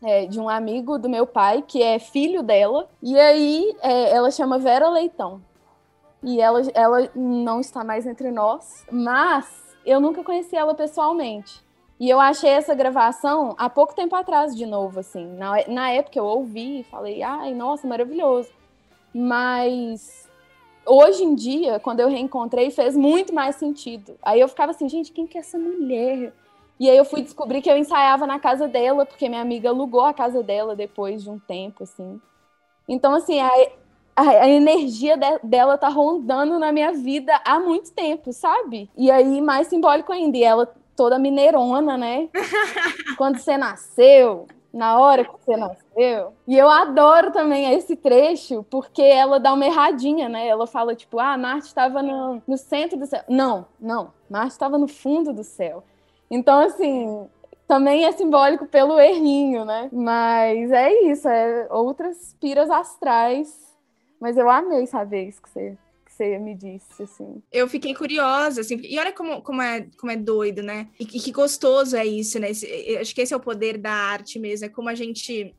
É, 0.00 0.26
de 0.26 0.38
um 0.38 0.48
amigo 0.48 0.96
do 0.96 1.08
meu 1.08 1.26
pai, 1.26 1.60
que 1.66 1.82
é 1.82 1.98
filho 1.98 2.40
dela. 2.40 2.88
E 3.02 3.18
aí, 3.18 3.76
é, 3.82 4.14
ela 4.14 4.30
chama 4.30 4.56
Vera 4.56 4.88
Leitão. 4.88 5.42
E 6.22 6.40
ela, 6.40 6.62
ela 6.72 7.10
não 7.16 7.60
está 7.60 7.82
mais 7.82 8.06
entre 8.06 8.30
nós, 8.30 8.84
mas 8.90 9.76
eu 9.84 10.00
nunca 10.00 10.22
conheci 10.22 10.56
ela 10.56 10.74
pessoalmente. 10.74 11.64
E 11.98 12.08
eu 12.08 12.20
achei 12.20 12.50
essa 12.50 12.74
gravação 12.74 13.56
há 13.58 13.68
pouco 13.68 13.94
tempo 13.94 14.14
atrás, 14.14 14.54
de 14.54 14.66
novo, 14.66 15.00
assim. 15.00 15.26
Na, 15.34 15.66
na 15.66 15.90
época 15.90 16.18
eu 16.18 16.24
ouvi 16.24 16.80
e 16.80 16.84
falei, 16.84 17.22
ai, 17.22 17.52
nossa, 17.54 17.88
maravilhoso. 17.88 18.50
Mas 19.12 20.27
hoje 20.88 21.22
em 21.22 21.34
dia, 21.34 21.78
quando 21.78 22.00
eu 22.00 22.08
reencontrei, 22.08 22.70
fez 22.70 22.96
muito 22.96 23.34
mais 23.34 23.56
sentido. 23.56 24.16
Aí 24.22 24.40
eu 24.40 24.48
ficava 24.48 24.72
assim, 24.72 24.88
gente, 24.88 25.12
quem 25.12 25.26
que 25.26 25.36
é 25.36 25.40
essa 25.40 25.58
mulher? 25.58 26.32
E 26.80 26.88
aí 26.88 26.96
eu 26.96 27.04
fui 27.04 27.22
descobrir 27.22 27.60
que 27.60 27.70
eu 27.70 27.76
ensaiava 27.76 28.26
na 28.26 28.38
casa 28.38 28.68
dela, 28.68 29.04
porque 29.04 29.28
minha 29.28 29.40
amiga 29.40 29.68
alugou 29.68 30.04
a 30.04 30.14
casa 30.14 30.42
dela 30.42 30.76
depois 30.76 31.22
de 31.22 31.30
um 31.30 31.38
tempo, 31.38 31.82
assim. 31.82 32.20
Então, 32.88 33.14
assim, 33.14 33.40
a, 33.40 33.50
a, 34.16 34.22
a 34.22 34.48
energia 34.48 35.16
de, 35.16 35.38
dela 35.42 35.76
tá 35.76 35.88
rondando 35.88 36.58
na 36.58 36.72
minha 36.72 36.92
vida 36.92 37.40
há 37.44 37.58
muito 37.58 37.92
tempo, 37.92 38.32
sabe? 38.32 38.88
E 38.96 39.10
aí, 39.10 39.40
mais 39.40 39.66
simbólico 39.66 40.12
ainda, 40.12 40.36
e 40.36 40.44
ela 40.44 40.72
toda 40.96 41.18
mineirona, 41.18 41.96
né? 41.96 42.28
Quando 43.18 43.38
você 43.38 43.56
nasceu, 43.56 44.46
na 44.72 44.98
hora 44.98 45.24
que 45.24 45.32
você 45.32 45.56
nasceu. 45.56 46.32
E 46.46 46.56
eu 46.56 46.68
adoro 46.68 47.30
também 47.30 47.72
esse 47.74 47.96
trecho, 47.96 48.64
porque 48.70 49.02
ela 49.02 49.40
dá 49.40 49.52
uma 49.52 49.66
erradinha, 49.66 50.28
né? 50.28 50.46
Ela 50.46 50.66
fala, 50.66 50.94
tipo, 50.94 51.18
ah, 51.18 51.36
Marte 51.38 51.66
estava 51.66 52.02
no, 52.02 52.42
no 52.46 52.56
centro 52.56 52.98
do 52.98 53.06
céu. 53.06 53.22
Não, 53.28 53.66
não, 53.80 54.12
Marte 54.28 54.52
estava 54.52 54.76
no 54.76 54.88
fundo 54.88 55.32
do 55.32 55.42
céu. 55.42 55.82
Então, 56.30 56.60
assim, 56.60 57.28
também 57.66 58.04
é 58.04 58.12
simbólico 58.12 58.66
pelo 58.66 58.98
errinho, 58.98 59.64
né? 59.64 59.88
Mas 59.92 60.70
é 60.70 60.92
isso, 61.02 61.28
é 61.28 61.66
outras 61.70 62.36
piras 62.40 62.70
astrais. 62.70 63.76
Mas 64.20 64.36
eu 64.36 64.50
amei 64.50 64.86
saber 64.86 65.28
isso 65.28 65.40
que 65.40 65.48
você 65.48 65.78
você 66.18 66.38
me 66.38 66.54
disse, 66.54 67.02
assim. 67.02 67.42
Eu 67.52 67.68
fiquei 67.68 67.94
curiosa, 67.94 68.60
assim, 68.60 68.80
e 68.82 68.98
olha 68.98 69.12
como, 69.12 69.40
como, 69.42 69.62
é, 69.62 69.86
como 69.98 70.10
é 70.10 70.16
doido, 70.16 70.62
né? 70.62 70.88
E, 70.98 71.04
e 71.04 71.20
que 71.20 71.30
gostoso 71.30 71.96
é 71.96 72.04
isso, 72.04 72.38
né? 72.38 72.50
Esse, 72.50 72.66
acho 72.98 73.14
que 73.14 73.20
esse 73.20 73.32
é 73.32 73.36
o 73.36 73.40
poder 73.40 73.78
da 73.78 73.92
arte 73.92 74.38
mesmo, 74.38 74.66
é 74.66 74.68
como 74.68 74.88
a 74.88 74.94
gente 74.94 75.54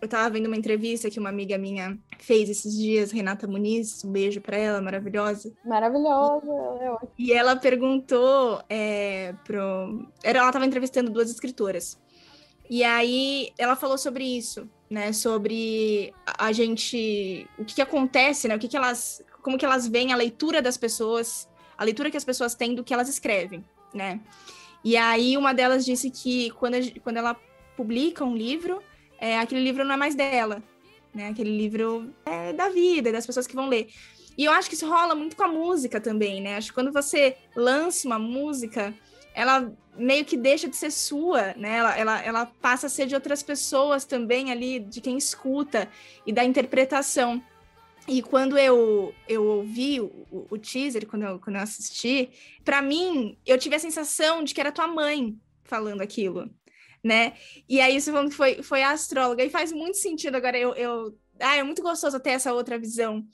eu 0.00 0.08
tava 0.08 0.30
vendo 0.30 0.46
uma 0.46 0.56
entrevista 0.56 1.10
que 1.10 1.18
uma 1.18 1.28
amiga 1.28 1.58
minha 1.58 1.98
fez 2.18 2.48
esses 2.48 2.74
dias, 2.74 3.10
Renata 3.10 3.46
Muniz, 3.46 4.02
um 4.02 4.10
beijo 4.10 4.40
para 4.40 4.56
ela, 4.56 4.80
maravilhosa. 4.80 5.52
Maravilhosa, 5.62 6.46
E 7.18 7.32
ela 7.32 7.54
perguntou 7.54 8.62
é, 8.66 9.34
pro. 9.44 10.08
Ela 10.24 10.50
tava 10.50 10.64
entrevistando 10.64 11.10
duas 11.10 11.30
escritoras. 11.30 11.98
E 12.70 12.82
aí 12.82 13.50
ela 13.58 13.76
falou 13.76 13.98
sobre 13.98 14.24
isso, 14.24 14.66
né? 14.88 15.12
Sobre 15.12 16.14
a 16.38 16.50
gente. 16.50 17.46
O 17.58 17.64
que, 17.66 17.74
que 17.74 17.82
acontece, 17.82 18.48
né? 18.48 18.56
O 18.56 18.58
que, 18.58 18.68
que 18.68 18.76
elas 18.78 19.22
como 19.42 19.58
que 19.58 19.64
elas 19.64 19.86
veem 19.86 20.12
a 20.12 20.16
leitura 20.16 20.60
das 20.62 20.76
pessoas, 20.76 21.48
a 21.76 21.84
leitura 21.84 22.10
que 22.10 22.16
as 22.16 22.24
pessoas 22.24 22.54
têm 22.54 22.74
do 22.74 22.84
que 22.84 22.94
elas 22.94 23.08
escrevem, 23.08 23.64
né? 23.92 24.20
E 24.84 24.96
aí 24.96 25.36
uma 25.36 25.52
delas 25.52 25.84
disse 25.84 26.10
que 26.10 26.50
quando, 26.52 26.76
quando 27.02 27.18
ela 27.18 27.36
publica 27.76 28.24
um 28.24 28.34
livro, 28.34 28.82
é, 29.18 29.38
aquele 29.38 29.62
livro 29.62 29.84
não 29.84 29.94
é 29.94 29.96
mais 29.96 30.14
dela, 30.14 30.62
né? 31.14 31.28
Aquele 31.28 31.56
livro 31.56 32.12
é 32.24 32.52
da 32.52 32.68
vida, 32.68 33.12
das 33.12 33.26
pessoas 33.26 33.46
que 33.46 33.54
vão 33.54 33.68
ler. 33.68 33.88
E 34.36 34.44
eu 34.44 34.52
acho 34.52 34.68
que 34.68 34.74
isso 34.74 34.88
rola 34.88 35.14
muito 35.14 35.36
com 35.36 35.44
a 35.44 35.48
música 35.48 36.00
também, 36.00 36.40
né? 36.40 36.56
Acho 36.56 36.68
que 36.68 36.74
quando 36.74 36.92
você 36.92 37.36
lança 37.54 38.06
uma 38.06 38.18
música, 38.18 38.94
ela 39.34 39.70
meio 39.96 40.24
que 40.24 40.36
deixa 40.36 40.68
de 40.68 40.76
ser 40.76 40.90
sua, 40.90 41.52
né? 41.54 41.76
Ela, 41.76 41.98
ela, 41.98 42.22
ela 42.22 42.46
passa 42.46 42.86
a 42.86 42.90
ser 42.90 43.06
de 43.06 43.14
outras 43.14 43.42
pessoas 43.42 44.04
também 44.04 44.50
ali, 44.50 44.80
de 44.80 45.00
quem 45.00 45.18
escuta 45.18 45.88
e 46.26 46.32
da 46.32 46.44
interpretação. 46.44 47.42
E 48.10 48.22
quando 48.22 48.58
eu, 48.58 49.14
eu 49.28 49.44
ouvi 49.44 50.00
o, 50.00 50.26
o 50.50 50.58
teaser, 50.58 51.06
quando 51.06 51.22
eu, 51.22 51.38
quando 51.38 51.54
eu 51.54 51.62
assisti, 51.62 52.28
para 52.64 52.82
mim, 52.82 53.38
eu 53.46 53.56
tive 53.56 53.76
a 53.76 53.78
sensação 53.78 54.42
de 54.42 54.52
que 54.52 54.60
era 54.60 54.72
tua 54.72 54.88
mãe 54.88 55.38
falando 55.62 56.00
aquilo, 56.00 56.50
né? 57.04 57.34
E 57.68 57.80
aí 57.80 57.94
isso 57.94 58.12
foi, 58.32 58.64
foi 58.64 58.82
a 58.82 58.90
astróloga. 58.90 59.44
E 59.44 59.48
faz 59.48 59.70
muito 59.70 59.96
sentido 59.96 60.34
agora. 60.34 60.58
Eu, 60.58 60.74
eu... 60.74 61.16
Ah, 61.38 61.54
é 61.54 61.62
muito 61.62 61.82
gostoso 61.82 62.18
ter 62.18 62.30
essa 62.30 62.52
outra 62.52 62.76
visão. 62.76 63.24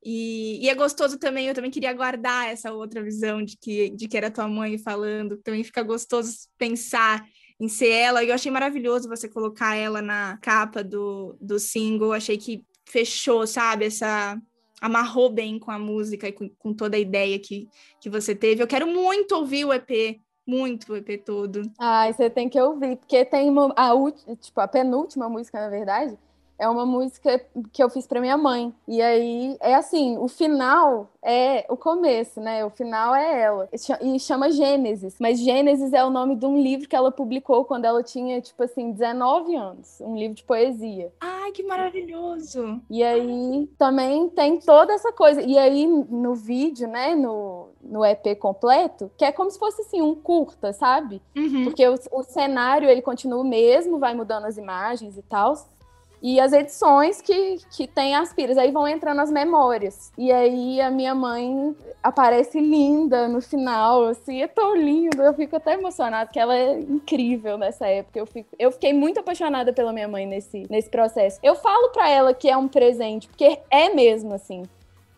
E, 0.00 0.64
e, 0.64 0.68
é 0.68 0.76
gostoso 0.76 1.18
também, 1.18 1.48
eu 1.48 1.54
também 1.54 1.70
queria 1.70 1.92
guardar 1.92 2.48
essa 2.48 2.72
outra 2.72 3.02
visão 3.02 3.42
de 3.42 3.56
que, 3.56 3.90
de 3.90 4.06
que 4.06 4.16
era 4.16 4.30
tua 4.30 4.46
mãe 4.46 4.78
falando. 4.78 5.38
Também 5.38 5.64
fica 5.64 5.82
gostoso 5.82 6.46
pensar 6.56 7.26
em 7.58 7.66
ser 7.66 7.88
ela. 7.88 8.22
E 8.22 8.28
eu 8.28 8.34
achei 8.36 8.52
maravilhoso 8.52 9.08
você 9.08 9.28
colocar 9.28 9.74
ela 9.74 10.00
na 10.00 10.38
capa 10.40 10.84
do, 10.84 11.36
do 11.40 11.58
single. 11.58 12.12
Achei 12.12 12.38
que 12.38 12.64
fechou, 12.90 13.46
sabe? 13.46 13.86
Essa 13.86 14.40
amarrou 14.80 15.30
bem 15.30 15.58
com 15.58 15.70
a 15.70 15.78
música 15.78 16.28
e 16.28 16.32
com, 16.32 16.48
com, 16.58 16.72
toda 16.72 16.96
a 16.96 17.00
ideia 17.00 17.38
que, 17.38 17.68
que 18.00 18.08
você 18.08 18.34
teve. 18.34 18.62
Eu 18.62 18.66
quero 18.66 18.86
muito 18.86 19.34
ouvir 19.34 19.64
o 19.64 19.72
EP 19.72 20.20
muito 20.46 20.92
o 20.92 20.96
EP 20.96 21.22
todo. 21.24 21.62
Ai, 21.78 22.12
você 22.12 22.28
tem 22.28 22.48
que 22.48 22.60
ouvir, 22.60 22.96
porque 22.96 23.24
tem 23.24 23.54
a, 23.76 23.92
tipo, 24.40 24.60
a 24.60 24.66
penúltima 24.66 25.28
música, 25.28 25.60
na 25.60 25.68
verdade, 25.68 26.18
é 26.60 26.68
uma 26.68 26.84
música 26.84 27.42
que 27.72 27.82
eu 27.82 27.88
fiz 27.88 28.06
para 28.06 28.20
minha 28.20 28.36
mãe. 28.36 28.72
E 28.86 29.00
aí 29.00 29.56
é 29.60 29.74
assim, 29.74 30.18
o 30.18 30.28
final 30.28 31.10
é 31.22 31.64
o 31.70 31.76
começo, 31.76 32.38
né? 32.38 32.62
O 32.64 32.70
final 32.70 33.14
é 33.14 33.42
ela. 33.42 33.68
E 34.02 34.20
chama 34.20 34.50
Gênesis. 34.50 35.16
Mas 35.18 35.40
Gênesis 35.40 35.94
é 35.94 36.04
o 36.04 36.10
nome 36.10 36.36
de 36.36 36.44
um 36.44 36.60
livro 36.60 36.86
que 36.86 36.94
ela 36.94 37.10
publicou 37.10 37.64
quando 37.64 37.86
ela 37.86 38.02
tinha, 38.02 38.42
tipo 38.42 38.62
assim, 38.62 38.92
19 38.92 39.56
anos. 39.56 40.00
Um 40.02 40.14
livro 40.14 40.36
de 40.36 40.44
poesia. 40.44 41.10
Ai, 41.18 41.50
que 41.50 41.62
maravilhoso! 41.62 42.80
E 42.90 43.02
aí 43.02 43.66
também 43.78 44.28
tem 44.28 44.58
toda 44.60 44.92
essa 44.92 45.10
coisa. 45.12 45.40
E 45.40 45.56
aí 45.56 45.86
no 45.86 46.34
vídeo, 46.34 46.86
né? 46.86 47.14
No, 47.14 47.68
no 47.82 48.04
EP 48.04 48.38
completo, 48.38 49.10
que 49.16 49.24
é 49.24 49.32
como 49.32 49.50
se 49.50 49.58
fosse 49.58 49.80
assim, 49.80 50.02
um 50.02 50.14
curta, 50.14 50.74
sabe? 50.74 51.22
Uhum. 51.34 51.64
Porque 51.64 51.88
o, 51.88 51.94
o 52.12 52.22
cenário 52.22 52.88
ele 52.88 53.00
continua 53.00 53.40
o 53.40 53.44
mesmo, 53.44 53.98
vai 53.98 54.12
mudando 54.14 54.44
as 54.44 54.58
imagens 54.58 55.16
e 55.16 55.22
tal 55.22 55.54
e 56.22 56.38
as 56.40 56.52
edições 56.52 57.20
que, 57.20 57.58
que 57.70 57.86
tem 57.86 58.14
as 58.14 58.32
piras. 58.32 58.58
Aí 58.58 58.70
vão 58.70 58.86
entrando 58.86 59.20
as 59.20 59.30
memórias. 59.30 60.12
E 60.16 60.30
aí 60.30 60.80
a 60.80 60.90
minha 60.90 61.14
mãe 61.14 61.74
aparece 62.02 62.60
linda 62.60 63.28
no 63.28 63.40
final, 63.40 64.06
assim, 64.06 64.42
é 64.42 64.48
tão 64.48 64.76
lindo. 64.76 65.22
Eu 65.22 65.34
fico 65.34 65.56
até 65.56 65.74
emocionada, 65.74 66.26
porque 66.26 66.38
ela 66.38 66.56
é 66.56 66.80
incrível 66.80 67.56
nessa 67.56 67.86
época. 67.86 68.18
Eu, 68.18 68.26
fico, 68.26 68.48
eu 68.58 68.70
fiquei 68.70 68.92
muito 68.92 69.20
apaixonada 69.20 69.72
pela 69.72 69.92
minha 69.92 70.08
mãe 70.08 70.26
nesse, 70.26 70.66
nesse 70.70 70.88
processo. 70.88 71.38
Eu 71.42 71.54
falo 71.54 71.90
para 71.90 72.08
ela 72.08 72.34
que 72.34 72.48
é 72.48 72.56
um 72.56 72.68
presente, 72.68 73.28
porque 73.28 73.58
é 73.70 73.90
mesmo, 73.90 74.34
assim. 74.34 74.62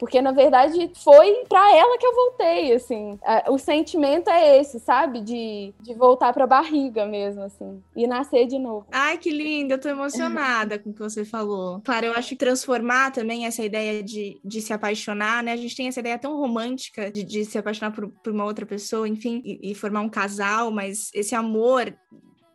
Porque, 0.03 0.21
na 0.21 0.33
verdade, 0.33 0.91
foi 0.97 1.45
para 1.49 1.77
ela 1.77 1.97
que 1.97 2.05
eu 2.05 2.12
voltei, 2.12 2.73
assim. 2.73 3.17
O 3.49 3.57
sentimento 3.57 4.29
é 4.29 4.59
esse, 4.59 4.81
sabe? 4.81 5.21
De, 5.21 5.73
de 5.81 5.95
voltar 5.95 6.33
pra 6.33 6.45
barriga 6.45 7.07
mesmo, 7.07 7.43
assim. 7.43 7.81
E 7.95 8.05
nascer 8.05 8.49
de 8.49 8.59
novo. 8.59 8.85
Ai, 8.91 9.17
que 9.17 9.31
lindo! 9.31 9.75
Eu 9.75 9.81
tô 9.81 9.88
emocionada 9.88 10.77
com 10.77 10.91
o 10.91 10.93
que 10.93 10.99
você 10.99 11.25
falou. 11.25 11.81
Claro, 11.85 12.07
eu 12.07 12.15
acho 12.15 12.31
que 12.31 12.35
transformar 12.35 13.12
também 13.12 13.47
essa 13.47 13.62
ideia 13.62 14.03
de, 14.03 14.41
de 14.45 14.61
se 14.61 14.73
apaixonar, 14.73 15.41
né? 15.41 15.53
A 15.53 15.57
gente 15.57 15.77
tem 15.77 15.87
essa 15.87 16.01
ideia 16.01 16.19
tão 16.19 16.37
romântica 16.37 17.09
de, 17.09 17.23
de 17.23 17.45
se 17.45 17.57
apaixonar 17.57 17.93
por, 17.93 18.09
por 18.09 18.33
uma 18.33 18.45
outra 18.45 18.67
pessoa, 18.67 19.07
enfim, 19.07 19.41
e, 19.45 19.71
e 19.71 19.73
formar 19.73 20.01
um 20.01 20.09
casal, 20.09 20.73
mas 20.73 21.12
esse 21.15 21.37
amor 21.37 21.97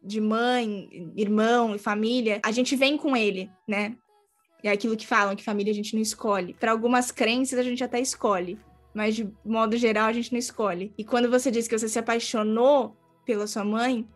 de 0.04 0.20
mãe, 0.20 0.90
irmão 1.16 1.74
e 1.74 1.80
família, 1.80 2.42
a 2.44 2.52
gente 2.52 2.76
vem 2.76 2.98
com 2.98 3.16
ele, 3.16 3.50
né? 3.66 3.96
É 4.64 4.70
aquilo 4.70 4.98
que 4.98 5.06
falam, 5.06 5.36
que 5.36 5.44
família 5.44 5.72
a 5.72 5.76
gente 5.76 5.94
não 5.94 6.02
escolhe. 6.02 6.54
Para 6.54 6.72
algumas 6.72 7.12
crenças 7.12 7.60
a 7.60 7.64
gente 7.64 7.84
até 7.84 8.00
escolhe, 8.00 8.60
mas 8.94 9.16
de 9.16 9.30
modo 9.46 9.78
geral 9.78 10.08
a 10.08 10.14
gente 10.14 10.32
não 10.32 10.40
escolhe. 10.40 10.94
E 10.98 11.04
quando 11.04 11.30
você 11.30 11.52
diz 11.52 11.68
que 11.68 11.78
você 11.78 11.88
se 11.88 12.00
apaixonou 12.00 12.96
pela 13.26 13.46
sua 13.46 13.64
mãe, 13.64 14.08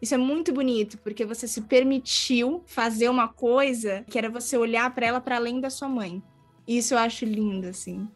isso 0.00 0.14
é 0.14 0.18
muito 0.18 0.52
bonito, 0.52 0.96
porque 0.98 1.24
você 1.24 1.46
se 1.46 1.62
permitiu 1.62 2.62
fazer 2.66 3.08
uma 3.08 3.28
coisa 3.28 4.04
que 4.08 4.16
era 4.16 4.30
você 4.30 4.56
olhar 4.56 4.94
para 4.94 5.06
ela 5.06 5.20
para 5.20 5.36
além 5.36 5.60
da 5.60 5.68
sua 5.68 5.88
mãe. 5.88 6.22
Isso 6.66 6.94
eu 6.94 6.98
acho 6.98 7.24
lindo, 7.24 7.66
assim. 7.66 8.08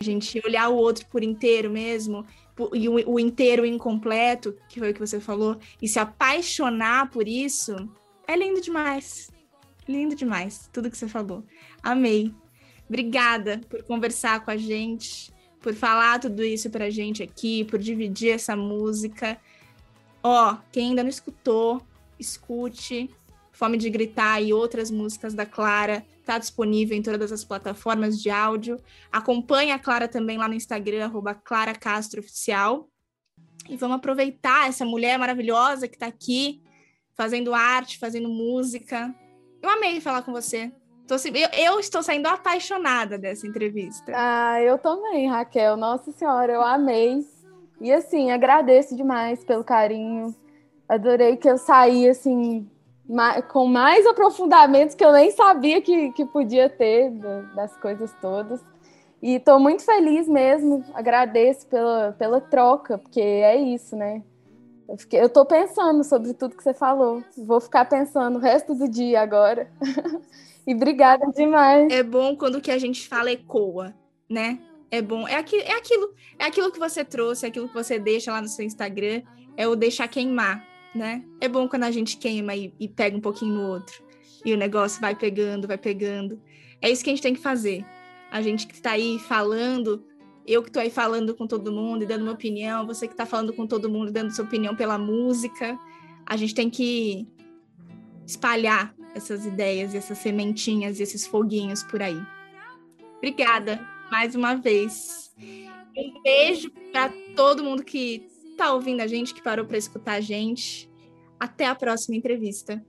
A 0.00 0.04
gente 0.04 0.40
olhar 0.44 0.68
o 0.68 0.76
outro 0.76 1.06
por 1.06 1.22
inteiro 1.22 1.70
mesmo, 1.70 2.24
e 2.72 2.88
o, 2.88 2.94
o 3.12 3.20
inteiro 3.20 3.64
incompleto, 3.64 4.56
que 4.68 4.78
foi 4.80 4.90
o 4.90 4.94
que 4.94 5.00
você 5.00 5.20
falou, 5.20 5.58
e 5.80 5.86
se 5.86 5.98
apaixonar 5.98 7.10
por 7.10 7.28
isso, 7.28 7.74
é 8.26 8.36
lindo 8.36 8.60
demais. 8.60 9.30
Lindo 9.88 10.14
demais, 10.14 10.68
tudo 10.70 10.90
que 10.90 10.98
você 10.98 11.08
falou. 11.08 11.42
Amei. 11.82 12.34
Obrigada 12.86 13.60
por 13.70 13.82
conversar 13.82 14.44
com 14.44 14.50
a 14.50 14.56
gente, 14.56 15.32
por 15.60 15.74
falar 15.74 16.20
tudo 16.20 16.44
isso 16.44 16.68
pra 16.68 16.90
gente 16.90 17.22
aqui, 17.22 17.64
por 17.64 17.78
dividir 17.78 18.32
essa 18.32 18.54
música. 18.54 19.40
Ó, 20.22 20.56
quem 20.70 20.90
ainda 20.90 21.02
não 21.02 21.10
escutou, 21.10 21.82
escute. 22.18 23.10
Fome 23.50 23.76
de 23.76 23.90
Gritar 23.90 24.40
e 24.42 24.52
outras 24.52 24.90
músicas 24.90 25.34
da 25.34 25.44
Clara 25.44 26.04
tá 26.24 26.38
disponível 26.38 26.96
em 26.96 27.02
todas 27.02 27.32
as 27.32 27.42
plataformas 27.42 28.20
de 28.20 28.28
áudio. 28.28 28.78
Acompanhe 29.10 29.72
a 29.72 29.78
Clara 29.78 30.06
também 30.06 30.36
lá 30.36 30.46
no 30.46 30.54
Instagram, 30.54 31.04
arroba 31.04 31.34
Clara 31.34 31.74
Castro 31.74 32.20
Oficial. 32.20 32.88
E 33.68 33.76
vamos 33.76 33.96
aproveitar 33.96 34.68
essa 34.68 34.84
mulher 34.84 35.18
maravilhosa 35.18 35.88
que 35.88 35.96
está 35.96 36.06
aqui, 36.06 36.62
fazendo 37.14 37.54
arte, 37.54 37.98
fazendo 37.98 38.28
música, 38.28 39.14
eu 39.62 39.70
amei 39.70 40.00
falar 40.00 40.22
com 40.22 40.32
você. 40.32 40.70
Tô, 41.06 41.14
eu, 41.14 41.48
eu, 41.72 41.80
estou 41.80 42.02
saindo 42.02 42.26
apaixonada 42.26 43.16
dessa 43.16 43.46
entrevista. 43.46 44.12
Ah, 44.14 44.60
eu 44.62 44.76
também, 44.78 45.28
Raquel. 45.28 45.76
Nossa 45.76 46.12
Senhora, 46.12 46.52
eu 46.52 46.62
amei. 46.62 47.24
E 47.80 47.92
assim, 47.92 48.30
agradeço 48.30 48.94
demais 48.94 49.42
pelo 49.42 49.64
carinho. 49.64 50.34
Adorei 50.88 51.36
que 51.36 51.48
eu 51.48 51.56
saí 51.56 52.08
assim 52.08 52.68
com 53.48 53.66
mais 53.66 54.06
aprofundamentos 54.06 54.94
que 54.94 55.04
eu 55.04 55.12
nem 55.12 55.30
sabia 55.30 55.80
que, 55.80 56.12
que 56.12 56.26
podia 56.26 56.68
ter 56.68 57.10
das 57.54 57.74
coisas 57.78 58.12
todas. 58.20 58.60
E 59.22 59.36
estou 59.36 59.58
muito 59.58 59.84
feliz 59.84 60.28
mesmo, 60.28 60.84
agradeço 60.94 61.66
pela, 61.66 62.14
pela 62.18 62.40
troca, 62.40 62.98
porque 62.98 63.20
é 63.20 63.56
isso, 63.56 63.96
né? 63.96 64.22
Eu, 64.88 64.96
fiquei, 64.96 65.20
eu 65.20 65.28
tô 65.28 65.44
pensando 65.44 66.02
sobre 66.02 66.32
tudo 66.32 66.56
que 66.56 66.62
você 66.62 66.72
falou. 66.72 67.22
Vou 67.36 67.60
ficar 67.60 67.84
pensando 67.84 68.36
o 68.36 68.40
resto 68.40 68.74
do 68.74 68.88
dia 68.88 69.20
agora. 69.20 69.70
e 70.66 70.74
obrigada 70.74 71.26
demais. 71.26 71.92
É 71.92 72.02
bom 72.02 72.34
quando 72.34 72.56
o 72.56 72.60
que 72.60 72.70
a 72.70 72.78
gente 72.78 73.06
fala 73.06 73.30
ecoa, 73.30 73.94
né? 74.28 74.58
É 74.90 75.02
bom. 75.02 75.28
É, 75.28 75.36
aqui, 75.36 75.56
é 75.56 75.76
aquilo, 75.76 76.14
é 76.38 76.46
aquilo 76.46 76.72
que 76.72 76.78
você 76.78 77.04
trouxe, 77.04 77.44
é 77.44 77.50
aquilo 77.50 77.68
que 77.68 77.74
você 77.74 77.98
deixa 77.98 78.32
lá 78.32 78.40
no 78.40 78.48
seu 78.48 78.64
Instagram, 78.64 79.22
é 79.58 79.68
o 79.68 79.76
deixar 79.76 80.08
queimar, 80.08 80.66
né? 80.94 81.22
É 81.38 81.48
bom 81.48 81.68
quando 81.68 81.84
a 81.84 81.90
gente 81.90 82.16
queima 82.16 82.56
e, 82.56 82.72
e 82.80 82.88
pega 82.88 83.14
um 83.14 83.20
pouquinho 83.20 83.54
no 83.54 83.68
outro. 83.68 84.02
E 84.42 84.54
o 84.54 84.56
negócio 84.56 85.00
vai 85.02 85.14
pegando, 85.14 85.68
vai 85.68 85.76
pegando. 85.76 86.40
É 86.80 86.88
isso 86.90 87.04
que 87.04 87.10
a 87.10 87.12
gente 87.12 87.22
tem 87.22 87.34
que 87.34 87.40
fazer. 87.40 87.84
A 88.30 88.40
gente 88.40 88.66
que 88.66 88.74
está 88.74 88.92
aí 88.92 89.18
falando 89.18 90.02
eu 90.48 90.62
que 90.62 90.70
estou 90.70 90.80
aí 90.80 90.88
falando 90.88 91.34
com 91.34 91.46
todo 91.46 91.70
mundo 91.70 92.02
e 92.02 92.06
dando 92.06 92.22
minha 92.22 92.32
opinião, 92.32 92.86
você 92.86 93.06
que 93.06 93.12
está 93.12 93.26
falando 93.26 93.52
com 93.52 93.66
todo 93.66 93.90
mundo 93.90 94.08
e 94.08 94.12
dando 94.12 94.34
sua 94.34 94.46
opinião 94.46 94.74
pela 94.74 94.96
música. 94.96 95.78
A 96.24 96.36
gente 96.36 96.54
tem 96.54 96.70
que 96.70 97.28
espalhar 98.26 98.94
essas 99.14 99.44
ideias, 99.44 99.94
essas 99.94 100.18
sementinhas 100.18 101.00
esses 101.00 101.26
foguinhos 101.26 101.82
por 101.82 102.02
aí. 102.02 102.20
Obrigada 103.18 103.80
mais 104.10 104.34
uma 104.34 104.54
vez. 104.54 105.34
Um 105.96 106.22
beijo 106.22 106.70
para 106.92 107.12
todo 107.36 107.62
mundo 107.62 107.84
que 107.84 108.26
está 108.50 108.72
ouvindo 108.72 109.00
a 109.00 109.06
gente, 109.06 109.34
que 109.34 109.42
parou 109.42 109.66
para 109.66 109.76
escutar 109.76 110.14
a 110.14 110.20
gente. 110.20 110.88
Até 111.38 111.66
a 111.66 111.74
próxima 111.74 112.16
entrevista. 112.16 112.84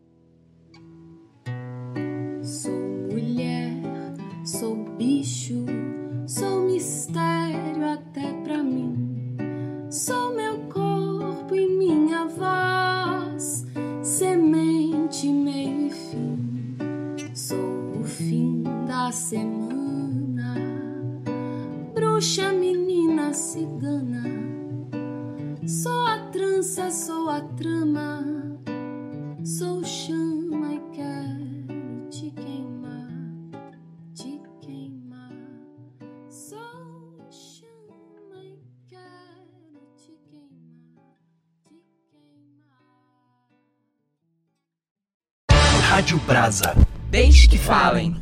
Brasa. 46.30 46.76
Deixe 47.10 47.48
que 47.48 47.58
falem. 47.58 48.16